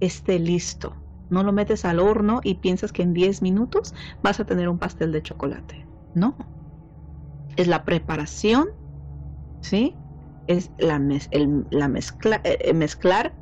[0.00, 0.94] esté listo.
[1.30, 4.78] No lo metes al horno y piensas que en 10 minutos vas a tener un
[4.78, 5.86] pastel de chocolate.
[6.14, 6.36] No.
[7.56, 8.68] Es la preparación,
[9.62, 9.96] ¿sí?
[10.46, 11.00] Es la,
[11.70, 13.34] la mezcla eh, eh, mezclar,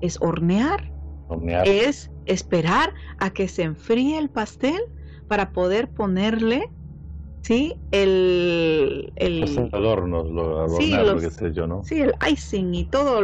[0.00, 0.92] es hornear,
[1.28, 4.80] hornear, es esperar a que se enfríe el pastel
[5.28, 6.70] para poder ponerle
[7.46, 7.80] ¿sí?
[7.92, 11.84] El, el los adornos, lo, sí, lo que sé yo, ¿no?
[11.84, 13.20] Sí, el icing y todo,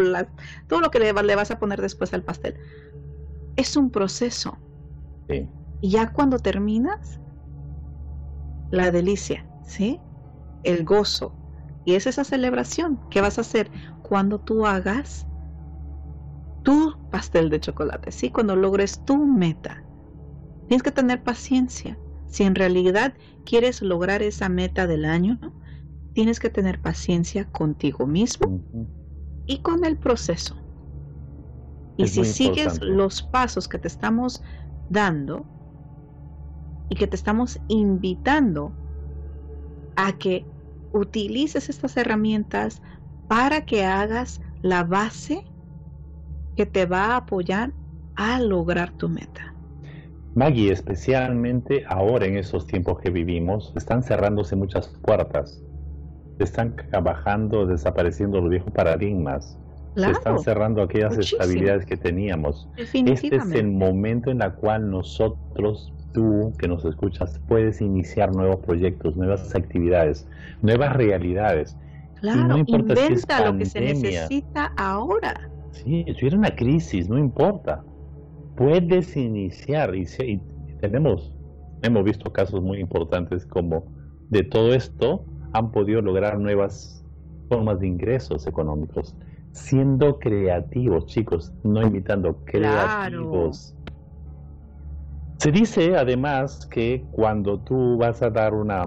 [0.68, 2.56] todo lo que le, le, vas a poner después al pastel.
[3.56, 4.58] Es un proceso.
[5.28, 5.48] Sí.
[5.80, 7.20] Y ya cuando terminas,
[8.70, 10.00] la delicia, ¿sí?
[10.62, 11.34] El gozo.
[11.84, 13.72] Y es esa celebración que vas a hacer
[14.02, 15.26] cuando tú hagas
[16.62, 18.30] tu pastel de chocolate, ¿sí?
[18.30, 19.82] Cuando logres tu meta.
[20.72, 21.98] Tienes que tener paciencia.
[22.24, 23.12] Si en realidad
[23.44, 25.38] quieres lograr esa meta del año,
[26.14, 28.64] tienes que tener paciencia contigo mismo
[29.44, 30.56] y con el proceso.
[31.98, 34.42] Y si sigues los pasos que te estamos
[34.88, 35.44] dando
[36.88, 38.72] y que te estamos invitando
[39.94, 40.46] a que
[40.90, 42.80] utilices estas herramientas
[43.26, 45.44] para que hagas la base
[46.56, 47.74] que te va a apoyar
[48.14, 49.51] a lograr tu meta.
[50.34, 55.62] Maggie, especialmente ahora en esos tiempos que vivimos, están cerrándose muchas puertas,
[56.38, 59.58] están bajando, desapareciendo los viejos paradigmas,
[59.94, 62.70] se están cerrando aquellas estabilidades que teníamos.
[62.76, 68.64] Este es el momento en el cual nosotros, tú que nos escuchas, puedes iniciar nuevos
[68.64, 70.26] proyectos, nuevas actividades,
[70.62, 71.76] nuevas realidades.
[72.14, 75.50] Claro, no importa inventa lo que se necesita ahora.
[75.72, 77.84] Sí, si una crisis, no importa
[78.56, 80.06] puedes iniciar y,
[80.80, 81.32] tenemos
[81.82, 83.84] hemos visto casos muy importantes como
[84.30, 87.04] de todo esto han podido lograr nuevas
[87.48, 89.14] formas de ingresos económicos
[89.52, 93.74] siendo creativos chicos no imitando creativos.
[95.38, 98.84] Se dice además que cuando tú vas a dar una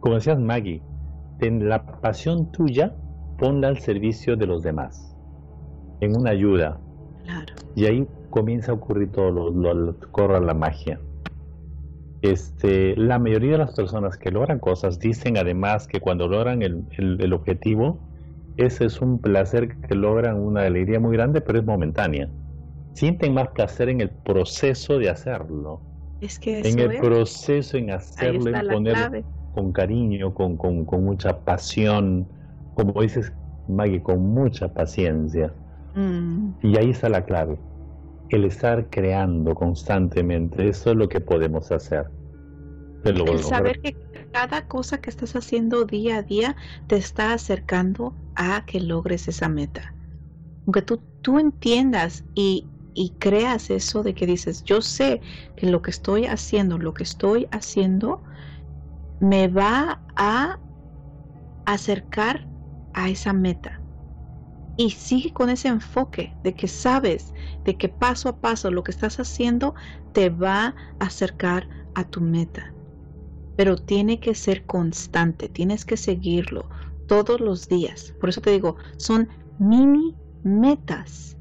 [0.00, 0.82] como decías Maggie
[1.38, 2.94] ten la pasión tuya
[3.38, 5.13] ponla al servicio de los demás
[6.00, 6.80] en una ayuda.
[7.74, 11.00] Y ahí comienza a ocurrir todo, lo, lo, corra la magia.
[12.22, 16.84] Este, la mayoría de las personas que logran cosas dicen además que cuando logran el,
[16.96, 17.98] el, objetivo,
[18.56, 22.30] ese es un placer que logran una alegría muy grande, pero es momentánea.
[22.94, 25.80] Sienten más placer en el proceso de hacerlo.
[26.20, 29.22] Es que en el proceso, en hacerlo, en ponerlo
[29.54, 32.26] con cariño, con, con, con mucha pasión,
[32.74, 33.32] como dices,
[33.68, 35.52] Maggie, con mucha paciencia.
[35.94, 36.54] Mm.
[36.62, 37.58] Y ahí está la clave.
[38.30, 42.06] El estar creando constantemente, eso es lo que podemos hacer.
[43.04, 43.96] el saber que
[44.32, 46.56] cada cosa que estás haciendo día a día
[46.88, 49.94] te está acercando a que logres esa meta.
[50.66, 55.20] Aunque tú, tú entiendas y, y creas eso de que dices, yo sé
[55.56, 58.22] que lo que estoy haciendo, lo que estoy haciendo,
[59.20, 60.58] me va a
[61.66, 62.48] acercar
[62.94, 63.83] a esa meta
[64.76, 67.32] y sigue con ese enfoque de que sabes
[67.64, 69.74] de que paso a paso lo que estás haciendo
[70.12, 72.72] te va a acercar a tu meta.
[73.56, 76.68] Pero tiene que ser constante, tienes que seguirlo
[77.06, 78.14] todos los días.
[78.20, 81.36] Por eso te digo, son mini metas,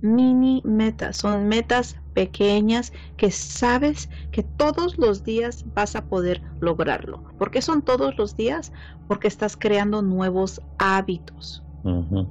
[0.00, 7.24] mini metas, son metas pequeñas que sabes que todos los días vas a poder lograrlo.
[7.38, 8.72] ¿Por qué son todos los días?
[9.06, 11.62] Porque estás creando nuevos hábitos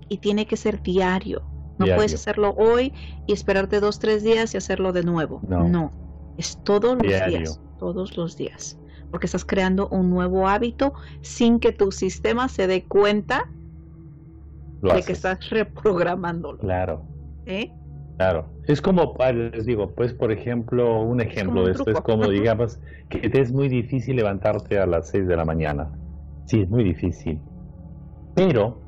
[0.10, 1.42] y tiene que ser diario.
[1.78, 2.94] No puedes hacerlo hoy
[3.26, 5.42] y esperarte dos, tres días y hacerlo de nuevo.
[5.48, 5.92] No,
[6.38, 8.80] es todos los días, todos los días.
[9.12, 13.50] Porque estás creando un nuevo hábito sin que tu sistema se dé cuenta
[14.82, 16.60] de que estás reprogramándolo.
[16.60, 17.04] Claro.
[17.46, 17.72] ¿Eh?
[18.18, 22.78] Claro, es como, les digo, pues por ejemplo, un ejemplo de esto es como, digamos,
[23.08, 25.90] que te es muy difícil levantarte a las 6 de la mañana.
[26.46, 27.40] Sí, es muy difícil.
[28.36, 28.82] Pero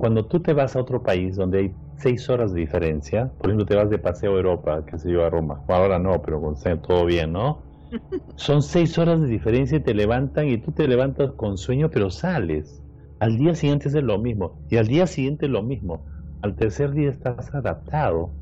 [0.00, 3.66] cuando tú te vas a otro país donde hay 6 horas de diferencia, por ejemplo,
[3.66, 6.56] te vas de paseo a Europa, que se lleva a Roma, ahora no, pero con
[6.82, 7.66] todo bien, ¿no?
[8.36, 12.10] Son 6 horas de diferencia y te levantan y tú te levantas con sueño, pero
[12.10, 12.82] sales.
[13.18, 16.06] Al día siguiente es lo mismo y al día siguiente lo mismo.
[16.40, 18.38] Al tercer día estás adaptado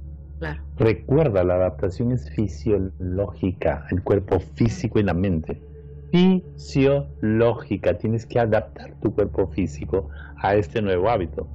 [0.76, 5.67] Recuerda, la adaptación es fisiológica, el cuerpo físico y la mente.
[6.10, 11.46] Fisiológica, tienes que adaptar tu cuerpo físico a este nuevo hábito.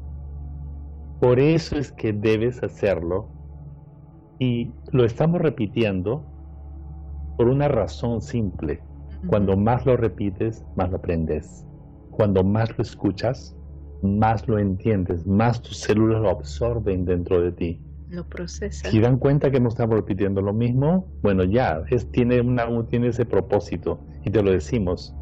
[1.19, 3.29] Por eso es que debes hacerlo
[4.39, 6.25] y lo estamos repitiendo
[7.37, 8.81] por una razón simple.
[9.27, 11.65] Cuando más lo repites, más lo aprendes.
[12.11, 13.55] Cuando más lo escuchas,
[14.01, 17.81] más lo entiendes, más tus células lo absorben dentro de ti.
[18.13, 18.89] Lo procesa.
[18.89, 23.07] Si dan cuenta que no estamos repitiendo lo mismo, bueno, ya, es, tiene, una, tiene
[23.09, 25.15] ese propósito y te lo decimos.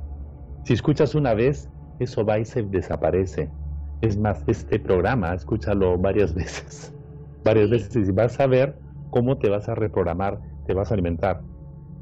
[0.66, 3.54] Si escuchas una vez, eso va y se desaparece.
[4.02, 6.96] Es más, este programa, escúchalo varias veces.
[7.44, 11.46] Varias veces y vas a ver cómo te vas a reprogramar, te vas a alimentar.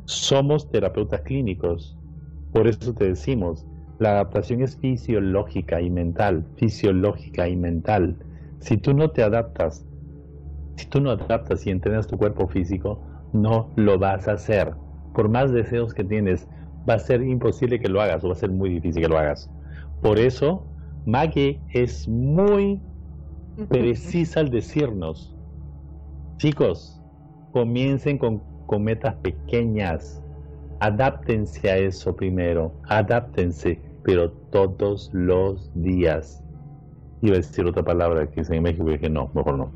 [0.06, 2.00] Somos terapeutas clínicos.
[2.52, 3.68] Por eso te decimos,
[3.98, 8.26] la adaptación es fisiológica y mental, fisiológica y mental.
[8.60, 9.88] Si tú no te adaptas
[10.80, 13.00] si tú no adaptas y entrenas tu cuerpo físico,
[13.34, 14.74] no lo vas a hacer.
[15.14, 16.48] Por más deseos que tienes,
[16.90, 19.18] va a ser imposible que lo hagas o va a ser muy difícil que lo
[19.18, 19.52] hagas.
[20.02, 20.66] Por eso,
[21.06, 22.82] Maggie es muy
[23.68, 25.36] precisa al decirnos,
[26.38, 27.02] chicos,
[27.52, 30.24] comiencen con, con metas pequeñas,
[30.80, 36.42] adáptense a eso primero, adáptense, pero todos los días.
[37.22, 39.74] Iba a decir otra palabra que es en México y dije no, mejor no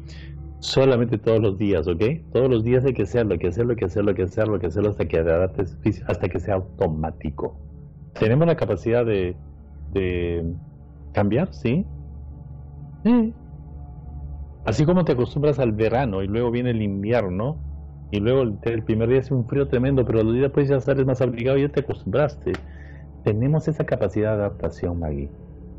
[0.63, 2.01] solamente todos los días, ¿ok?
[2.31, 4.53] Todos los días hay que hacerlo, hay que hacerlo, hay que hacerlo, hay que hacerlo,
[4.53, 7.59] hay que hacerlo hasta que hasta que sea automático.
[8.17, 9.35] Tenemos la capacidad de,
[11.11, 11.85] cambiar, ¿sí?
[13.03, 13.33] Sí.
[14.65, 17.57] Así como te acostumbras al verano y luego viene el invierno
[18.11, 21.05] y luego el, primer día hace un frío tremendo, pero los días después ya sales
[21.05, 22.53] más abrigado y ya te acostumbraste.
[23.25, 25.29] Tenemos esa capacidad de adaptación, Maggie.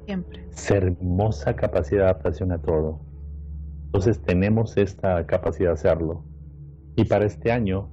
[0.05, 0.45] Siempre.
[0.51, 3.14] Esa hermosa capacidad de adaptación a todo.
[3.95, 6.25] Entonces tenemos esta capacidad de hacerlo.
[6.97, 7.89] Y para este año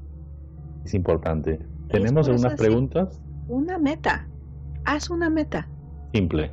[0.83, 1.59] es importante.
[1.89, 3.21] ¿Tenemos algunas preguntas?
[3.47, 4.27] Una meta.
[4.85, 5.67] Haz una meta.
[6.11, 6.51] Simple.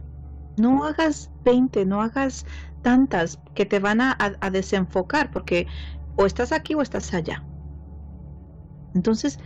[0.59, 2.45] No hagas 20, no hagas
[2.83, 4.17] tantas que te van a,
[4.53, 5.67] desenfocar porque
[6.17, 7.43] o estás aquí o estás allá.
[8.95, 9.41] Entonces,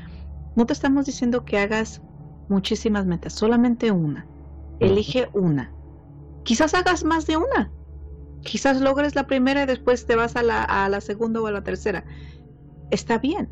[0.56, 2.02] no te estamos diciendo que hagas
[2.48, 4.26] muchísimas metas, solamente una.
[4.80, 5.70] Elige una.
[6.42, 7.70] Quizás hagas más de una.
[8.42, 11.52] Quizás logres la primera y después te vas a la, a la segunda o a
[11.52, 12.04] la tercera.
[12.90, 13.48] Está bien,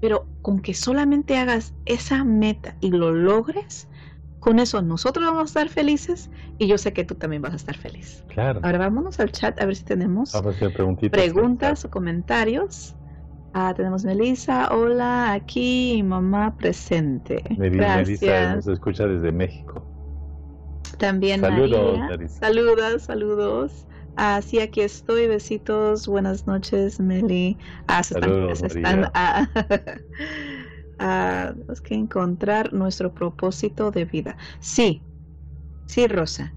[0.00, 3.88] pero con que solamente hagas esa meta y lo logres,
[4.40, 7.56] con eso nosotros vamos a estar felices y yo sé que tú también vas a
[7.56, 8.24] estar feliz.
[8.28, 8.60] Claro.
[8.62, 10.32] Ahora vámonos al chat a ver si tenemos
[11.10, 12.94] preguntas o comentarios.
[13.54, 17.42] Ah, tenemos Melissa, hola, aquí mamá presente.
[17.56, 19.84] Melissa nos escucha desde México.
[20.98, 21.98] También saludos,
[22.30, 23.86] saludos, saludos.
[24.20, 25.26] Ah, sí, aquí estoy.
[25.28, 26.06] Besitos.
[26.08, 27.58] Buenas noches, Meli.
[27.86, 28.16] Ah, se
[28.66, 29.48] están, ah,
[30.98, 34.36] tenemos que encontrar nuestro propósito de vida.
[34.60, 35.06] Sí,
[35.86, 36.56] sí, Rosa.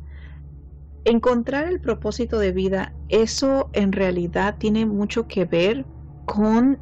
[1.06, 5.88] Encontrar el propósito de vida, eso en realidad tiene mucho que ver
[6.26, 6.82] con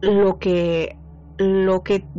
[0.00, 1.00] lo que,
[1.38, 2.10] lo que,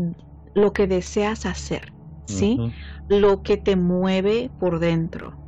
[0.54, 1.94] lo que deseas hacer,
[2.26, 2.64] ¿sí?
[3.08, 5.39] Lo que te mueve por dentro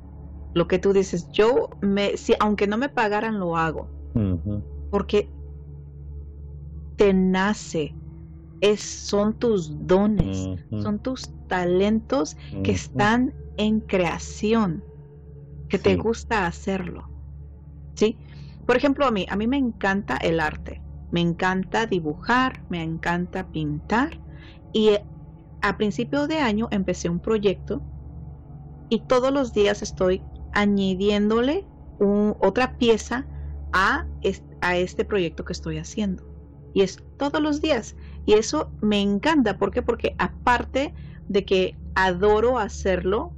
[0.53, 3.87] lo que tú dices, yo me, si, aunque no me pagaran, lo hago.
[4.89, 5.29] Porque
[6.97, 7.95] te nace,
[8.59, 10.49] es, son tus dones,
[10.81, 14.83] son tus talentos que están en creación,
[15.69, 17.09] que te gusta hacerlo.
[17.95, 18.17] ¿Sí?
[18.65, 20.81] Por ejemplo, a mí, a mí me encanta el arte,
[21.11, 24.19] me encanta dibujar, me encanta pintar
[24.73, 24.91] y
[25.61, 27.81] a principio de año empecé un proyecto
[28.89, 30.23] y todos los días estoy
[30.53, 31.65] añadiéndole
[32.39, 33.25] otra pieza
[33.73, 34.05] a,
[34.73, 36.23] este proyecto que estoy haciendo.
[36.73, 37.95] Y es todos los días.
[38.25, 39.57] Y eso me encanta.
[39.57, 39.81] ¿Por qué?
[39.81, 40.93] Porque aparte
[41.27, 43.33] de que adoro hacerlo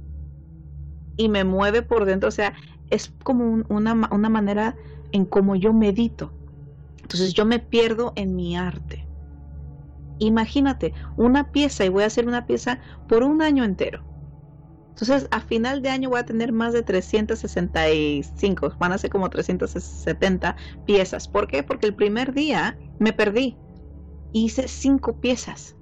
[1.16, 2.54] y me mueve por dentro, o sea,
[2.90, 4.76] es como una, una manera
[5.12, 6.32] en cómo yo medito.
[7.00, 9.06] Entonces yo me pierdo en mi arte.
[10.18, 14.13] Imagínate una pieza y voy a hacer una pieza por un año entero
[14.94, 19.28] Entonces, a final de año voy a tener más de 365, van a ser como
[19.28, 21.26] 370 piezas.
[21.26, 21.64] ¿Por qué?
[21.64, 23.58] Porque el primer día me perdí.
[24.30, 25.76] Hice cinco piezas.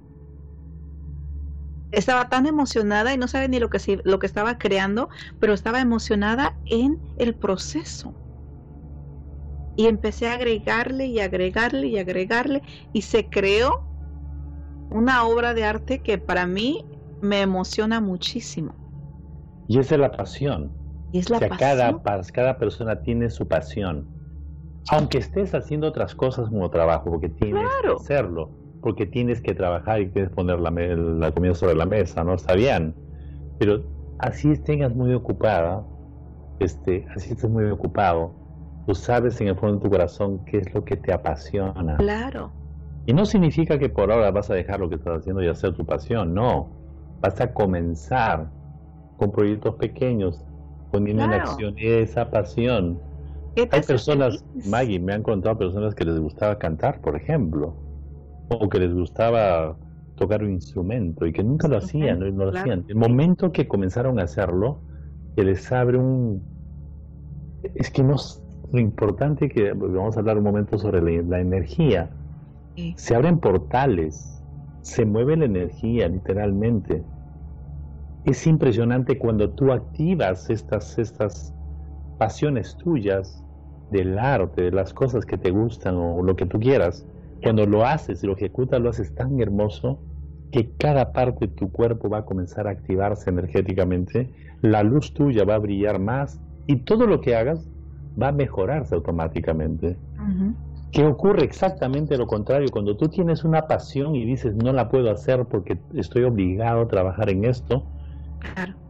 [1.91, 5.79] Estaba tan emocionada y no sabía ni lo que, lo que estaba creando, pero estaba
[5.79, 8.15] emocionada en el proceso.
[9.75, 13.85] Y empecé a agregarle y agregarle y agregarle y se creó
[14.89, 16.83] una obra de arte que para mí
[17.21, 18.82] me emociona muchísimo.
[19.67, 20.71] Y esa es la pasión.
[21.11, 21.57] Y es la pasión.
[21.57, 24.07] Cada, cada persona tiene su pasión.
[24.89, 28.51] Aunque estés haciendo otras cosas como trabajo, porque tienes que hacerlo,
[28.81, 32.33] porque tienes que trabajar y quieres poner la, la comida sobre la mesa, ¿no?
[32.33, 32.93] Está bien.
[33.59, 33.83] Pero
[34.19, 35.85] así tengas muy ocupada,
[36.59, 38.33] este, así estés muy ocupado,
[38.85, 41.97] tú sabes en el fondo de tu corazón qué es lo que te apasiona.
[41.97, 42.51] Claro.
[43.05, 45.73] Y no significa que por ahora vas a dejar lo que estás haciendo y hacer
[45.73, 46.69] tu pasión, no.
[47.21, 48.49] Vas a comenzar
[49.17, 50.43] con proyectos pequeños,
[50.91, 52.99] poniendo en acción esa pasión.
[53.55, 57.75] Hay personas, Maggie, me han contado personas que les gustaba cantar, por ejemplo,
[58.49, 59.77] o que les gustaba
[60.15, 62.85] tocar un instrumento y que nunca lo hacían, no, lo hacían.
[62.87, 64.79] El momento que comenzaron a hacerlo,
[65.35, 66.41] que les abre un...
[67.75, 68.17] Es que no
[68.71, 72.09] lo importante que vamos a hablar un momento sobre la, energía.
[72.95, 74.43] Se abren portales,
[74.81, 77.03] se mueve la energía literalmente
[78.25, 81.53] es impresionante cuando tú activas estas, estas
[82.17, 83.43] pasiones tuyas
[83.91, 87.05] del arte, de las cosas que te gustan o lo que tú quieras.
[87.41, 89.99] Cuando lo haces y lo ejecutas, lo haces tan hermoso
[90.51, 94.29] que cada parte de tu cuerpo va a comenzar a activarse energéticamente,
[94.61, 97.67] la luz tuya va a brillar más y todo lo que hagas
[98.21, 99.97] va a mejorarse automáticamente.
[100.91, 102.69] ¿Qué ocurre exactamente lo contrario?
[102.71, 106.87] Cuando tú tienes una pasión y dices no la puedo hacer porque estoy obligado a
[106.87, 107.83] trabajar en esto,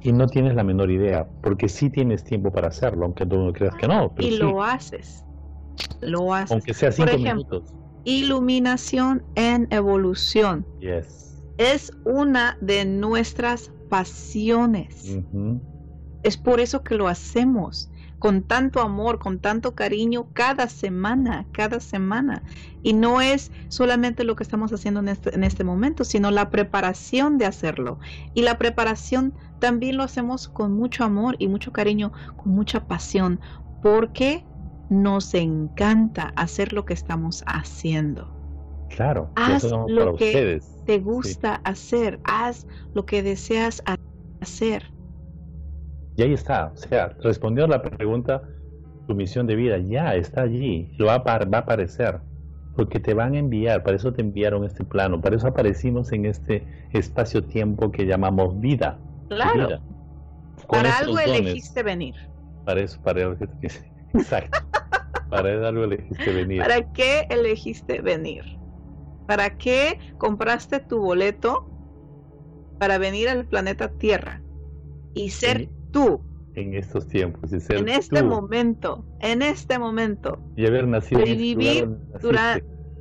[0.01, 3.53] y no tienes la menor idea, porque sí tienes tiempo para hacerlo, aunque tú no
[3.53, 4.13] creas que no.
[4.19, 5.25] y lo haces.
[6.01, 6.51] Lo haces.
[6.51, 7.73] Aunque sea cinco Por ejemplo, minutos.
[8.05, 10.65] Iluminación en evolución.
[10.79, 11.41] Yes.
[11.57, 15.17] Es una de nuestras pasiones.
[16.23, 17.89] Es por eso que lo hacemos
[18.23, 22.41] con tanto amor, con tanto cariño, cada semana, cada semana.
[22.81, 26.49] Y no es solamente lo que estamos haciendo en este, en este momento, sino la
[26.49, 27.99] preparación de hacerlo.
[28.33, 33.41] Y la preparación también lo hacemos con mucho amor y mucho cariño, con mucha pasión,
[33.81, 34.45] porque
[34.89, 38.33] nos encanta hacer lo que estamos haciendo.
[38.87, 43.83] Claro, haz lo que te gusta hacer, haz lo que deseas
[44.39, 44.92] hacer.
[46.15, 48.43] Y ahí está, o sea, respondió a la pregunta,
[49.07, 52.19] tu misión de vida ya está allí, lo va a, va a aparecer,
[52.75, 56.25] porque te van a enviar, para eso te enviaron este plano, para eso aparecimos en
[56.25, 58.99] este espacio-tiempo que llamamos vida.
[59.29, 59.81] Claro.
[60.67, 62.15] Para algo elegiste venir.
[62.65, 63.45] Para eso, para algo
[64.13, 64.59] Exacto.
[65.29, 66.61] para algo elegiste venir.
[66.61, 68.43] ¿Para qué elegiste venir?
[69.27, 71.69] ¿Para qué compraste tu boleto
[72.79, 74.41] para venir al planeta Tierra
[75.13, 76.19] y ser tú.
[76.55, 77.51] En estos tiempos.
[77.51, 80.37] en este momento, en este momento.
[80.57, 81.25] Y haber nacido.
[81.25, 81.89] Y vivir,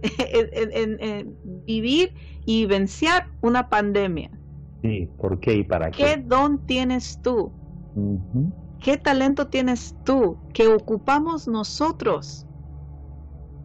[0.18, 1.36] en,
[1.66, 2.14] vivir
[2.46, 4.30] y vencer una pandemia.
[4.82, 6.04] Sí, ¿por qué y para qué?
[6.04, 7.52] ¿Qué don tienes tú?
[8.80, 12.46] ¿Qué talento tienes tú que ocupamos nosotros?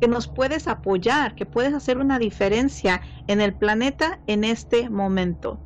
[0.02, 5.60] Que nos puedes apoyar, que puedes hacer una diferencia en el planeta en este momento.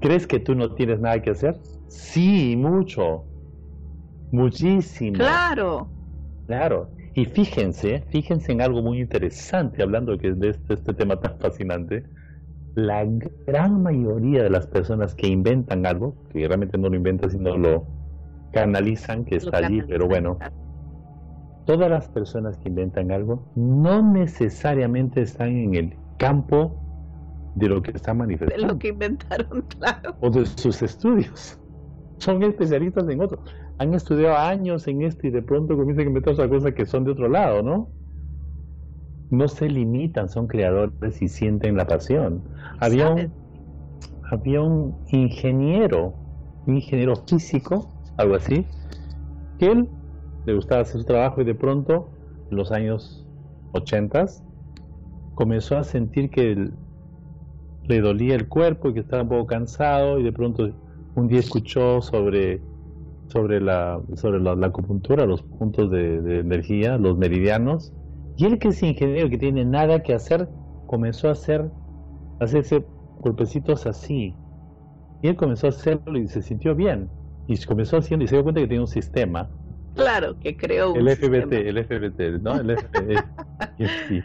[0.00, 1.60] ¿Crees que tú no tienes nada que hacer?
[1.92, 3.24] Sí, mucho.
[4.30, 5.18] Muchísimo.
[5.18, 5.88] Claro.
[6.46, 6.88] Claro.
[7.14, 12.04] Y fíjense, fíjense en algo muy interesante, hablando de este, este tema tan fascinante.
[12.74, 13.04] La
[13.46, 17.86] gran mayoría de las personas que inventan algo, que realmente no lo inventan, sino lo
[18.52, 20.38] canalizan, que está allí, pero bueno,
[21.66, 26.74] todas las personas que inventan algo no necesariamente están en el campo
[27.54, 28.66] de lo que están manifestando.
[28.66, 30.16] De lo que inventaron, claro.
[30.22, 31.58] O de sus estudios
[32.22, 33.40] son especialistas en otro.
[33.78, 37.04] Han estudiado años en esto y de pronto comienzan a inventar otra cosa que son
[37.04, 37.88] de otro lado, ¿no?
[39.30, 42.42] No se limitan, son creadores y sienten la pasión.
[42.78, 43.32] Había un,
[44.30, 46.14] había un ingeniero,
[46.66, 48.66] un ingeniero físico, algo así,
[49.58, 49.88] que él
[50.46, 52.08] le gustaba hacer su trabajo y de pronto,
[52.50, 53.26] en los años
[53.72, 54.26] 80,
[55.34, 56.70] comenzó a sentir que
[57.84, 60.70] le dolía el cuerpo y que estaba un poco cansado y de pronto
[61.14, 62.60] un día escuchó sobre,
[63.28, 67.92] sobre, la, sobre la, acupuntura, los puntos de, energía, los meridianos,
[68.36, 70.48] y él que es ingeniero, que tiene nada que hacer,
[70.86, 71.70] comenzó a hacer,
[72.40, 72.84] a hacerse
[73.20, 74.34] golpecitos así,
[75.22, 77.08] Y él comenzó a hacerlo y se sintió bien.
[77.46, 79.48] Y comenzó haciendo y se dio cuenta que tenía un sistema.
[79.94, 82.60] Claro, que creó un el FBT, el FBT, ¿no?
[82.60, 83.24] El FBT.
[84.08, 84.20] sí.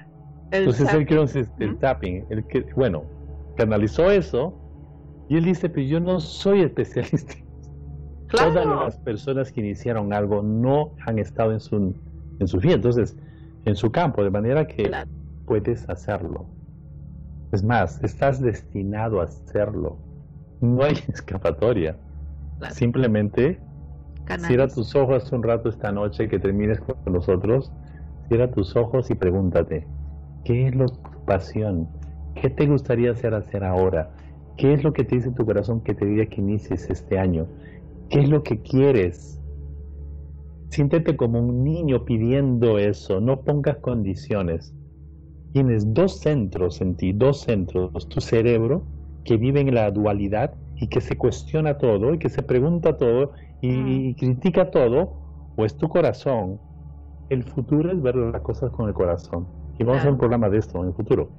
[0.52, 2.26] Entonces él creó un, el tapping.
[2.30, 3.04] El que, bueno,
[3.56, 4.54] canalizó eso
[5.30, 7.36] y él dice, pero yo no soy especialista.
[8.30, 11.96] Todas las personas que iniciaron algo no han estado en su,
[12.40, 13.16] en su vida, entonces,
[13.66, 14.92] en su campo, de manera que
[15.46, 16.46] puedes hacerlo.
[17.52, 19.98] Es más, estás destinado a hacerlo.
[20.60, 21.96] No hay escapatoria.
[22.72, 23.60] Simplemente
[24.40, 27.72] cierra tus ojos un rato esta noche que termines con nosotros.
[28.28, 29.88] Cierra tus ojos y pregúntate,
[30.44, 31.88] ¿qué es lo, tu pasión?
[32.36, 34.12] ¿Qué te gustaría hacer hacer ahora?
[34.58, 37.48] ¿Qué es lo que te dice tu corazón que te diga que inicies este año?
[38.10, 39.40] ¿Qué es lo que quieres?
[40.70, 44.74] Siéntete como un niño pidiendo eso, no pongas condiciones.
[45.54, 48.84] Tienes dos centros en ti, dos centros, tu cerebro
[49.24, 53.34] que vive en la dualidad y que se cuestiona todo y que se pregunta todo
[53.62, 55.14] y, critica todo,
[55.56, 56.60] o es tu corazón.
[57.30, 59.48] El futuro es ver las cosas con el corazón.
[59.78, 61.30] Y vamos a hacer un programa de esto en el futuro.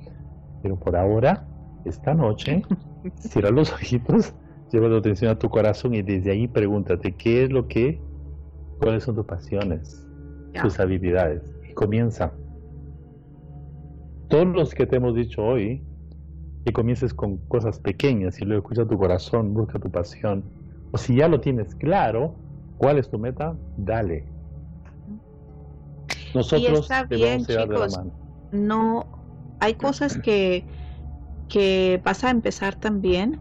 [0.63, 1.47] Pero por ahora,
[1.89, 2.63] esta noche,
[3.17, 4.35] cierra los ojitos,
[4.73, 8.01] lleva la atención a tu corazón y desde ahí pregúntate qué es lo que,
[8.79, 10.07] cuáles son tus pasiones,
[10.61, 11.43] tus habilidades.
[11.69, 12.33] Y comienza.
[14.29, 15.83] Todos los que te hemos dicho hoy,
[16.65, 20.45] que comiences con cosas pequeñas y luego escucha tu corazón, busca tu pasión.
[20.91, 22.35] O si ya lo tienes claro,
[22.77, 23.57] ¿cuál es tu meta?
[23.77, 24.27] Dale.
[26.35, 28.01] Nosotros y bien, chicos,
[28.53, 29.07] No,
[29.61, 30.65] hay cosas que,
[31.49, 33.41] que vas a empezar también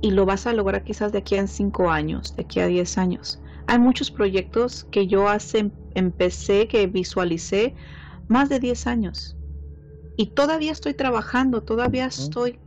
[0.00, 2.98] y lo vas a lograr quizás de aquí a 5 años, de aquí a 10
[2.98, 3.40] años.
[3.66, 7.74] Hay muchos proyectos que yo hace, empecé, que visualicé
[8.28, 9.36] más de 10 años
[10.16, 12.58] y todavía estoy trabajando, todavía estoy,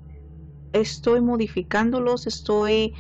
[0.74, 2.94] estoy modificándolos, estoy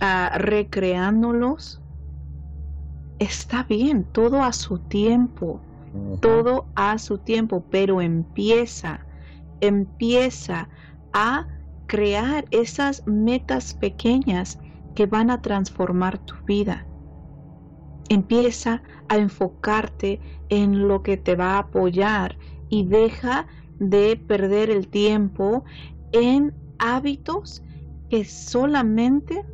[0.00, 1.80] uh, recreándolos.
[3.18, 5.60] Está bien, todo a su tiempo,
[6.20, 9.04] todo a su tiempo, pero empieza,
[9.60, 10.68] empieza
[11.12, 11.46] a
[11.86, 14.58] crear esas metas pequeñas
[14.94, 16.86] que van a transformar tu vida.
[18.08, 22.38] Empieza a enfocarte en lo que te va a apoyar
[22.68, 23.46] y deja
[23.78, 25.64] de perder el tiempo
[26.12, 27.62] en hábitos
[28.08, 29.44] que solamente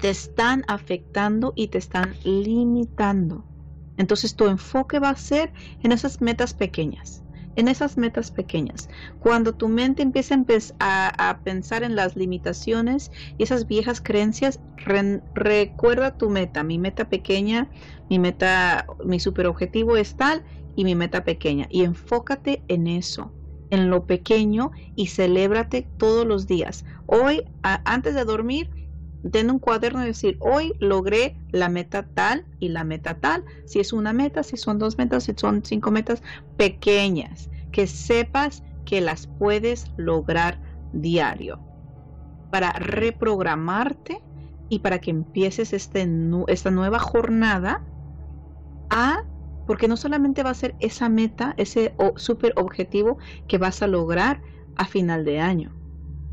[0.00, 3.44] te están afectando y te están limitando.
[3.96, 5.52] Entonces tu enfoque va a ser
[5.82, 7.23] en esas metas pequeñas,
[7.56, 8.88] en esas metas pequeñas.
[9.18, 10.36] Cuando tu mente empieza
[10.80, 14.60] a, pensar en las limitaciones y esas viejas creencias,
[15.34, 16.62] recuerda tu meta.
[16.62, 17.70] Mi meta pequeña,
[18.08, 20.44] mi meta, mi super objetivo es tal
[20.74, 21.66] y mi meta pequeña.
[21.70, 23.32] Y enfócate en eso
[23.70, 26.84] en lo pequeño y celébrate todos los días.
[27.06, 28.70] Hoy, antes de dormir,
[29.30, 33.44] ten un cuaderno y decir, hoy logré la meta tal y la meta tal.
[33.64, 36.22] Si es una meta, si son dos metas, si son cinco metas
[36.56, 40.60] pequeñas, que sepas que las puedes lograr
[40.92, 41.58] diario
[42.50, 44.22] para reprogramarte
[44.68, 46.08] y para que empieces este,
[46.48, 47.82] esta nueva jornada
[48.90, 49.24] a
[49.66, 53.18] porque no solamente va a ser esa meta, ese super objetivo
[53.48, 54.42] que vas a lograr
[54.76, 55.74] a final de año,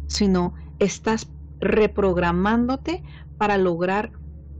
[0.07, 1.25] sino estás
[1.61, 3.03] reprogramándote
[3.37, 4.11] para lograr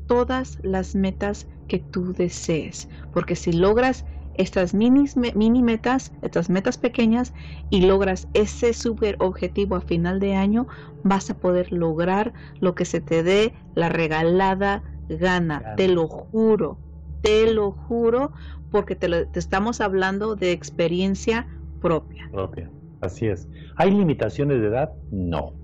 [0.05, 2.89] todas las metas que tú desees.
[3.11, 5.05] Porque si logras estas mini,
[5.35, 7.33] mini metas, estas metas pequeñas
[7.69, 10.67] y logras ese super objetivo a final de año,
[11.03, 16.79] vas a poder lograr lo que se te dé la regalada gana, te lo juro,
[17.21, 18.31] te lo juro,
[18.69, 21.47] porque te, estamos hablando de experiencia
[21.79, 22.29] propia.
[22.31, 22.71] Propia,
[23.01, 23.49] así es.
[23.75, 24.91] ¿Hay limitaciones de edad?
[25.09, 25.60] No.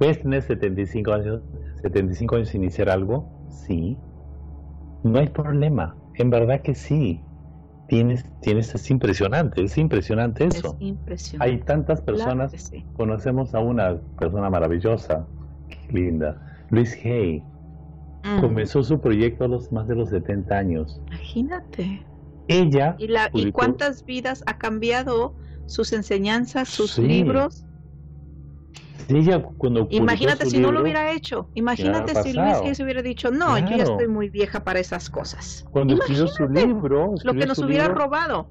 [0.00, 1.42] ¿Puedes tener 75 años,
[1.82, 3.28] 75 años sin iniciar algo?
[3.50, 3.98] Sí.
[5.04, 5.94] No hay problema.
[6.14, 7.20] En verdad que sí.
[7.86, 10.74] Tienes, tienes, es impresionante, es impresionante eso.
[10.76, 11.52] Es impresionante.
[11.52, 15.26] Hay tantas personas, conocemos a una persona maravillosa,
[15.90, 16.40] linda,
[16.70, 17.42] Luis Hay.
[18.24, 18.40] Mm.
[18.40, 21.02] Comenzó su proyecto a los más de los 70 años.
[21.08, 22.06] Imagínate.
[22.48, 22.96] Ella.
[22.98, 25.34] ¿Y, la, ¿y cuántas vidas ha cambiado
[25.66, 27.66] sus enseñanzas, sus libros?
[29.10, 31.48] Ella cuando Imagínate si no lo hubiera hecho.
[31.54, 35.66] Imagínate si Luis se hubiera dicho, no, yo ya estoy muy vieja para esas cosas.
[35.70, 37.14] Cuando escribió su libro.
[37.22, 38.46] lo que nos hubiera robado.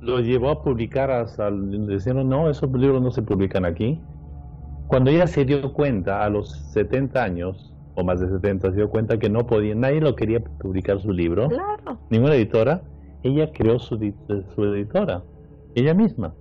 [0.00, 1.50] Lo llevó a publicar hasta.
[1.50, 4.00] Diciendo, no, esos libros no se publican aquí.
[4.86, 8.90] Cuando ella se dio cuenta a los 70 años, o más de 70, se dio
[8.90, 11.48] cuenta que no podía, nadie lo quería publicar su libro.
[11.48, 11.98] Claro.
[12.10, 12.82] Ninguna editora
[13.24, 13.96] ella creó su,
[14.54, 15.24] su editora,
[15.74, 16.34] ella misma.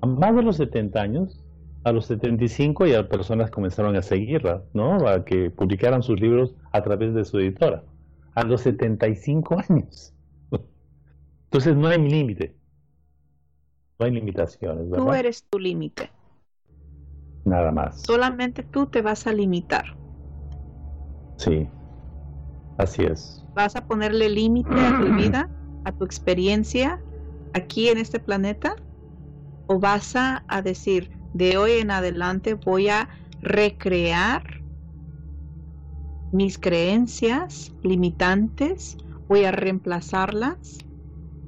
[0.00, 1.41] A más de los 70 años,
[1.84, 5.08] A los 75 ya personas comenzaron a seguirla, ¿no?
[5.08, 7.84] A que publicaran sus libros a través de su editora.
[8.34, 10.14] A los 75 años.
[11.44, 12.56] Entonces no hay límite.
[13.98, 15.04] No hay limitaciones, ¿verdad?
[15.04, 16.10] Tú eres tu límite.
[17.44, 18.02] Nada más.
[18.02, 19.96] Solamente tú te vas a limitar.
[21.36, 21.68] Sí.
[22.78, 23.44] Así es.
[23.54, 25.50] Vas a ponerle límite a tu vida,
[25.84, 27.02] a tu experiencia
[27.54, 28.76] aquí en este planeta.
[29.66, 33.08] O vas a, a decir, de hoy en adelante voy a
[33.40, 34.42] recrear
[36.32, 38.96] mis creencias limitantes,
[39.28, 40.78] voy a reemplazarlas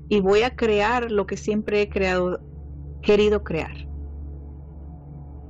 [0.08, 2.40] y voy a crear lo que siempre he creado,
[3.02, 3.72] querido crear.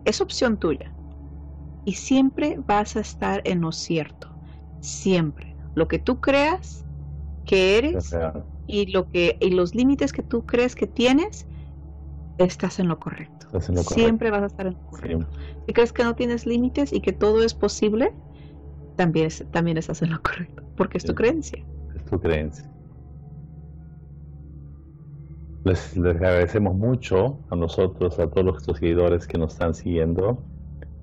[0.04, 0.92] Es opción tuya.
[1.84, 4.28] Y siempre vas a estar en lo cierto.
[4.80, 5.56] Siempre.
[5.74, 6.84] Lo que tú creas
[7.44, 8.14] que eres
[8.66, 11.46] y lo que y los límites que tú crees que tienes,
[12.38, 13.46] estás en lo correcto.
[13.82, 15.26] Siempre vas a estar en lo correcto.
[15.66, 18.12] Si crees que no tienes límites y que todo es posible,
[18.96, 21.64] también, también estás en lo correcto, porque es tu creencia.
[21.94, 22.70] Es tu creencia.
[25.64, 30.38] Les, agradecemos mucho a nosotros, a todos nuestros seguidores que nos están siguiendo,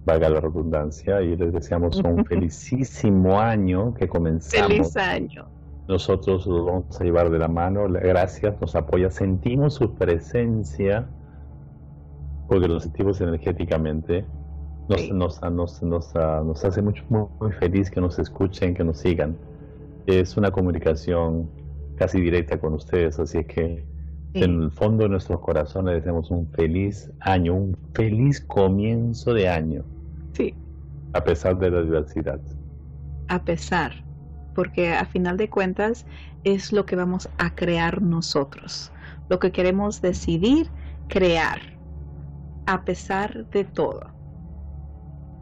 [0.06, 4.68] valga la redundancia, y les deseamos un felicísimo año que comenzamos.
[4.68, 5.48] Feliz año.
[5.88, 11.10] Nosotros los vamos a llevar de la mano, gracias, nos apoya, sentimos su presencia,
[12.52, 14.26] porque lo sentimos energéticamente,
[14.90, 19.38] nos, nos, nos, nos, hace mucho, muy feliz que nos escuchen, que nos sigan.
[20.06, 21.50] Es una comunicación
[21.96, 23.86] casi directa con ustedes, así que
[24.34, 29.86] en el fondo de nuestros corazones deseamos un feliz año, un feliz comienzo de año.
[30.34, 30.54] Sí.
[31.14, 32.42] A pesar de la diversidad.
[33.30, 33.94] A pesar,
[34.56, 36.06] porque a final de cuentas
[36.44, 38.92] es lo que vamos a crear nosotros,
[39.30, 40.68] lo que queremos decidir
[41.08, 41.71] crear,
[42.66, 44.22] a pesar de todo.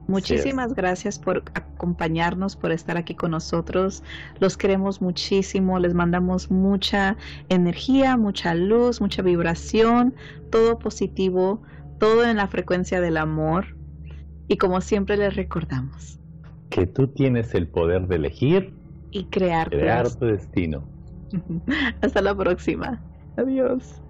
[0.10, 4.04] Muchísimas gracias por acompañarnos, por estar aquí con nosotros.
[4.40, 7.16] Los queremos muchísimo, les mandamos mucha
[7.50, 10.16] energía, mucha luz, mucha vibración,
[10.50, 11.62] todo positivo,
[12.00, 13.78] todo en la frecuencia del amor.
[14.48, 16.20] Y como siempre les recordamos.
[16.72, 18.74] Que tú tienes el poder de elegir
[19.12, 20.84] y crear, crear tu destino.
[22.02, 23.00] Hasta la próxima.
[23.38, 24.02] Adiós.